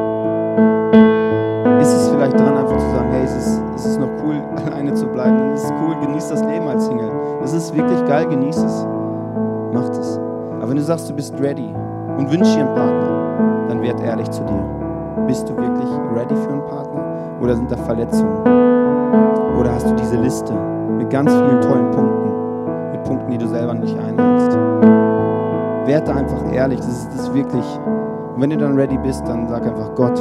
Ist 1.81 1.93
es 1.95 2.09
vielleicht 2.11 2.39
dran, 2.39 2.57
einfach 2.57 2.77
zu 2.77 2.91
sagen, 2.91 3.11
hey, 3.11 3.25
ist 3.25 3.37
es, 3.37 3.63
ist 3.77 3.87
es 3.87 3.99
noch 3.99 4.11
cool, 4.25 4.43
alleine 4.67 4.95
zu 4.95 5.07
bleiben? 5.07 5.39
Dann 5.39 5.53
ist 5.53 5.65
es 5.65 5.73
cool, 5.83 5.97
genieß 6.07 6.29
das 6.29 6.43
Leben 6.45 6.69
als 6.69 6.87
Single. 6.87 7.11
Das 7.41 7.53
ist 7.53 7.75
wirklich 7.75 8.05
geil, 8.07 8.27
genieß 8.27 8.57
es. 8.59 8.87
Macht 9.73 9.93
es. 9.93 10.19
Aber 10.59 10.69
wenn 10.69 10.77
du 10.77 10.83
sagst, 10.83 11.09
du 11.09 11.15
bist 11.15 11.35
ready 11.41 11.73
und 12.19 12.31
wünschst 12.31 12.57
dir 12.57 12.67
einen 12.67 12.75
Partner, 12.75 13.67
dann 13.69 13.83
werd 13.83 14.01
ehrlich 14.01 14.31
zu 14.31 14.43
dir. 14.43 15.25
Bist 15.27 15.49
du 15.49 15.57
wirklich 15.57 15.89
ready 16.15 16.35
für 16.35 16.51
einen 16.51 16.67
Partner? 16.67 17.05
Oder 17.41 17.55
sind 17.55 17.71
da 17.71 17.77
Verletzungen? 17.77 18.43
Oder 19.59 19.73
hast 19.75 19.89
du 19.89 19.95
diese 19.95 20.17
Liste? 20.17 20.53
mit 21.01 21.09
ganz 21.09 21.33
vielen 21.33 21.61
tollen 21.63 21.91
Punkten, 21.93 22.93
mit 22.93 23.05
Punkten, 23.05 23.31
die 23.31 23.39
du 23.39 23.49
selber 23.49 23.73
nicht 23.73 23.97
einhältst. 23.99 24.57
Werte 25.87 26.15
einfach 26.15 26.53
ehrlich, 26.53 26.79
das 26.79 26.89
ist 26.89 27.09
das 27.17 27.35
wirklich. 27.35 27.65
Und 28.41 28.45
wenn 28.45 28.59
du 28.59 28.65
dann 28.65 28.75
ready 28.75 28.97
bist, 28.97 29.29
dann 29.29 29.47
sag 29.49 29.67
einfach 29.67 29.95
Gott, 29.95 30.19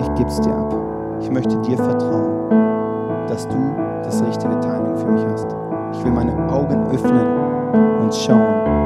ich 0.00 0.14
geb's 0.14 0.40
dir 0.40 0.54
ab. 0.54 0.74
Ich 1.20 1.30
möchte 1.30 1.54
dir 1.60 1.76
vertrauen, 1.76 2.48
dass 3.28 3.46
du 3.46 3.74
das 4.02 4.24
richtige 4.24 4.58
Timing 4.60 4.96
für 4.96 5.08
mich 5.08 5.22
hast. 5.26 5.54
Ich 5.92 6.02
will 6.02 6.12
meine 6.12 6.32
Augen 6.50 6.86
öffnen 6.86 8.00
und 8.00 8.14
schauen, 8.14 8.85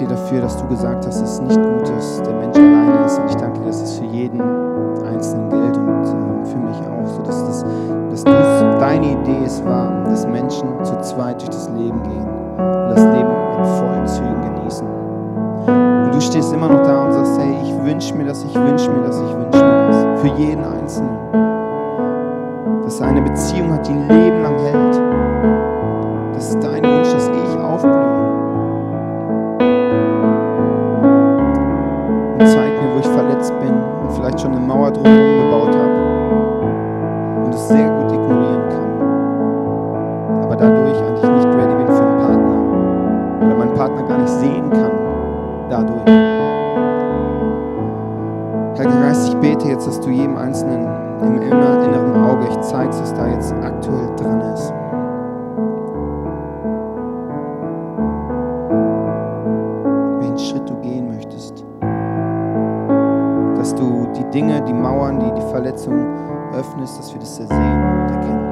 dir 0.00 0.08
dafür, 0.08 0.40
dass 0.40 0.56
du 0.56 0.66
gesagt 0.68 1.06
hast, 1.06 1.20
dass 1.20 1.32
es 1.32 1.40
nicht 1.40 1.60
gut 1.60 1.88
ist, 1.98 2.24
der 2.24 2.34
Mensch 2.34 2.56
alleine 2.56 3.06
ist. 3.06 3.18
Und 3.18 3.30
ich 3.30 3.36
danke 3.36 3.60
dir, 3.60 3.66
dass 3.66 3.82
es 3.82 3.98
für 3.98 4.04
jeden 4.04 4.40
Einzelnen 5.04 5.50
gilt 5.50 5.76
und 5.76 6.04
äh, 6.04 6.44
für 6.46 6.58
mich 6.58 6.76
auch, 6.76 7.06
so 7.06 7.22
dass, 7.22 7.44
das, 7.44 7.64
dass 8.10 8.24
du, 8.24 8.78
deine 8.78 9.12
Idee 9.12 9.44
es 9.44 9.64
war, 9.64 10.04
dass 10.04 10.26
Menschen 10.26 10.68
zu 10.84 11.00
zweit 11.00 11.40
durch 11.40 11.50
das 11.50 11.68
Leben 11.70 12.02
gehen 12.02 12.28
und 12.58 12.90
das 12.90 13.04
Leben 13.04 13.30
in 13.58 13.64
vollen 13.64 14.06
Zügen 14.06 14.40
genießen. 14.54 14.86
Und 15.66 16.14
du 16.14 16.20
stehst 16.20 16.52
immer 16.52 16.68
noch 16.68 16.82
da 16.82 17.04
und 17.04 17.12
sagst, 17.12 17.40
hey, 17.40 17.56
ich 17.62 17.84
wünsche 17.84 18.14
mir 18.14 18.24
das, 18.24 18.44
ich 18.44 18.54
wünsche 18.54 18.90
mir 18.90 19.06
das, 19.06 19.20
ich 19.20 19.34
wünsche 19.36 19.64
mir 19.64 19.88
das. 19.88 20.20
Für 20.20 20.28
jeden 20.36 20.64
Einzelnen. 20.64 21.16
Dass 22.84 23.00
er 23.00 23.08
eine 23.08 23.22
Beziehung 23.22 23.72
hat, 23.72 23.86
die 23.86 23.92
ein 23.92 24.08
Leben 24.08 24.42
lang 24.42 24.58
hält. 24.58 25.07
Verletzt 33.18 33.52
bin 33.58 33.74
und 33.74 34.12
vielleicht 34.12 34.40
schon 34.40 34.52
eine 34.52 34.60
Mauer 34.60 34.92
drumherum 34.92 35.44
gebaut 35.44 35.74
habe. 35.74 37.44
Und 37.44 37.54
es 37.54 37.68
sehr 37.68 37.90
gut 37.90 38.12
ignorieren 38.12 38.68
kann. 38.68 40.42
Aber 40.44 40.56
dadurch 40.56 41.02
eigentlich 41.02 41.30
nicht 41.30 41.48
ready 41.56 41.74
bin 41.74 41.86
für 41.88 42.02
einen 42.02 42.18
Partner. 42.18 43.46
Oder 43.46 43.56
mein 43.56 43.74
Partner 43.74 44.26
sehen 44.26 44.70
kann 44.70 44.92
dadurch. 45.68 46.04
Heiliger 48.78 49.00
Geist, 49.00 49.28
ich 49.28 49.36
bete 49.38 49.68
jetzt, 49.68 49.88
dass 49.88 50.00
du 50.00 50.10
jedem 50.10 50.36
Einzelnen 50.36 50.86
im 51.20 51.42
inneren 51.42 52.24
Auge 52.24 52.46
echt 52.46 52.62
zeigst, 52.62 53.02
was 53.02 53.12
da 53.14 53.26
jetzt 53.26 53.52
aktuell 53.64 54.14
dran 54.16 54.40
ist. 54.54 54.72
Verletzungen 65.68 66.54
öffnest, 66.54 66.98
dass 66.98 67.12
wir 67.12 67.20
das 67.20 67.36
sehen 67.36 67.46
und 67.46 68.10
erkennen. 68.10 68.47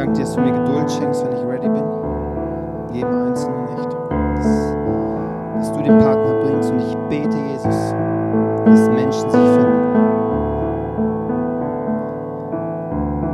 Danke 0.00 0.14
dir, 0.14 0.24
dass 0.24 0.34
du 0.34 0.40
mir 0.40 0.52
Geduld 0.52 0.90
schenkst, 0.90 1.26
wenn 1.26 1.32
ich 1.36 1.44
ready 1.46 1.68
bin. 1.68 1.84
Jedem 2.92 3.26
Einzelnen 3.26 3.68
echt. 3.68 3.92
Dass, 4.36 4.76
dass 5.58 5.72
du 5.72 5.82
den 5.82 5.98
Partner 5.98 6.40
bringst. 6.42 6.72
Und 6.72 6.80
ich 6.80 6.96
bete, 7.10 7.36
Jesus, 7.36 7.94
dass 8.64 8.88
Menschen 8.88 9.30
sich 9.30 9.40
finden. 9.40 9.90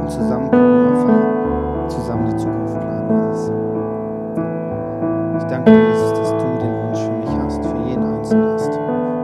Und 0.03 0.11
zusammenkommen, 0.11 0.89
einfach 0.89 1.89
zusammen 1.89 2.27
die 2.31 2.37
Zukunft 2.37 2.81
planen, 2.81 3.29
Jesus. 3.29 3.53
Ich 5.39 5.45
danke 5.45 5.71
dir, 5.71 5.89
Jesus, 5.89 6.13
dass 6.15 6.31
du 6.31 6.59
den 6.59 6.83
Wunsch 6.83 6.99
für 6.99 7.13
mich 7.13 7.39
hast, 7.45 7.65
für 7.65 7.89
jeden 7.89 8.03
Einzelnen 8.03 8.53
hast. 8.53 8.81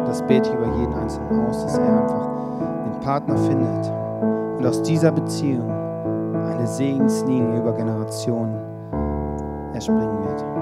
Das 0.07 0.22
bete 0.22 0.48
ich 0.48 0.55
über 0.55 0.68
jeden 0.78 0.94
Einzelnen 0.94 1.46
aus, 1.46 1.64
dass 1.64 1.76
er 1.76 2.02
einfach 2.02 2.28
den 2.85 3.00
Partner 3.00 3.37
findet 3.37 3.92
und 4.59 4.66
aus 4.66 4.81
dieser 4.83 5.11
Beziehung 5.11 5.82
eine 6.62 6.70
Segenslinie 6.70 7.59
über 7.59 7.72
Generationen 7.72 8.55
erspringen 9.75 10.25
wird. 10.25 10.62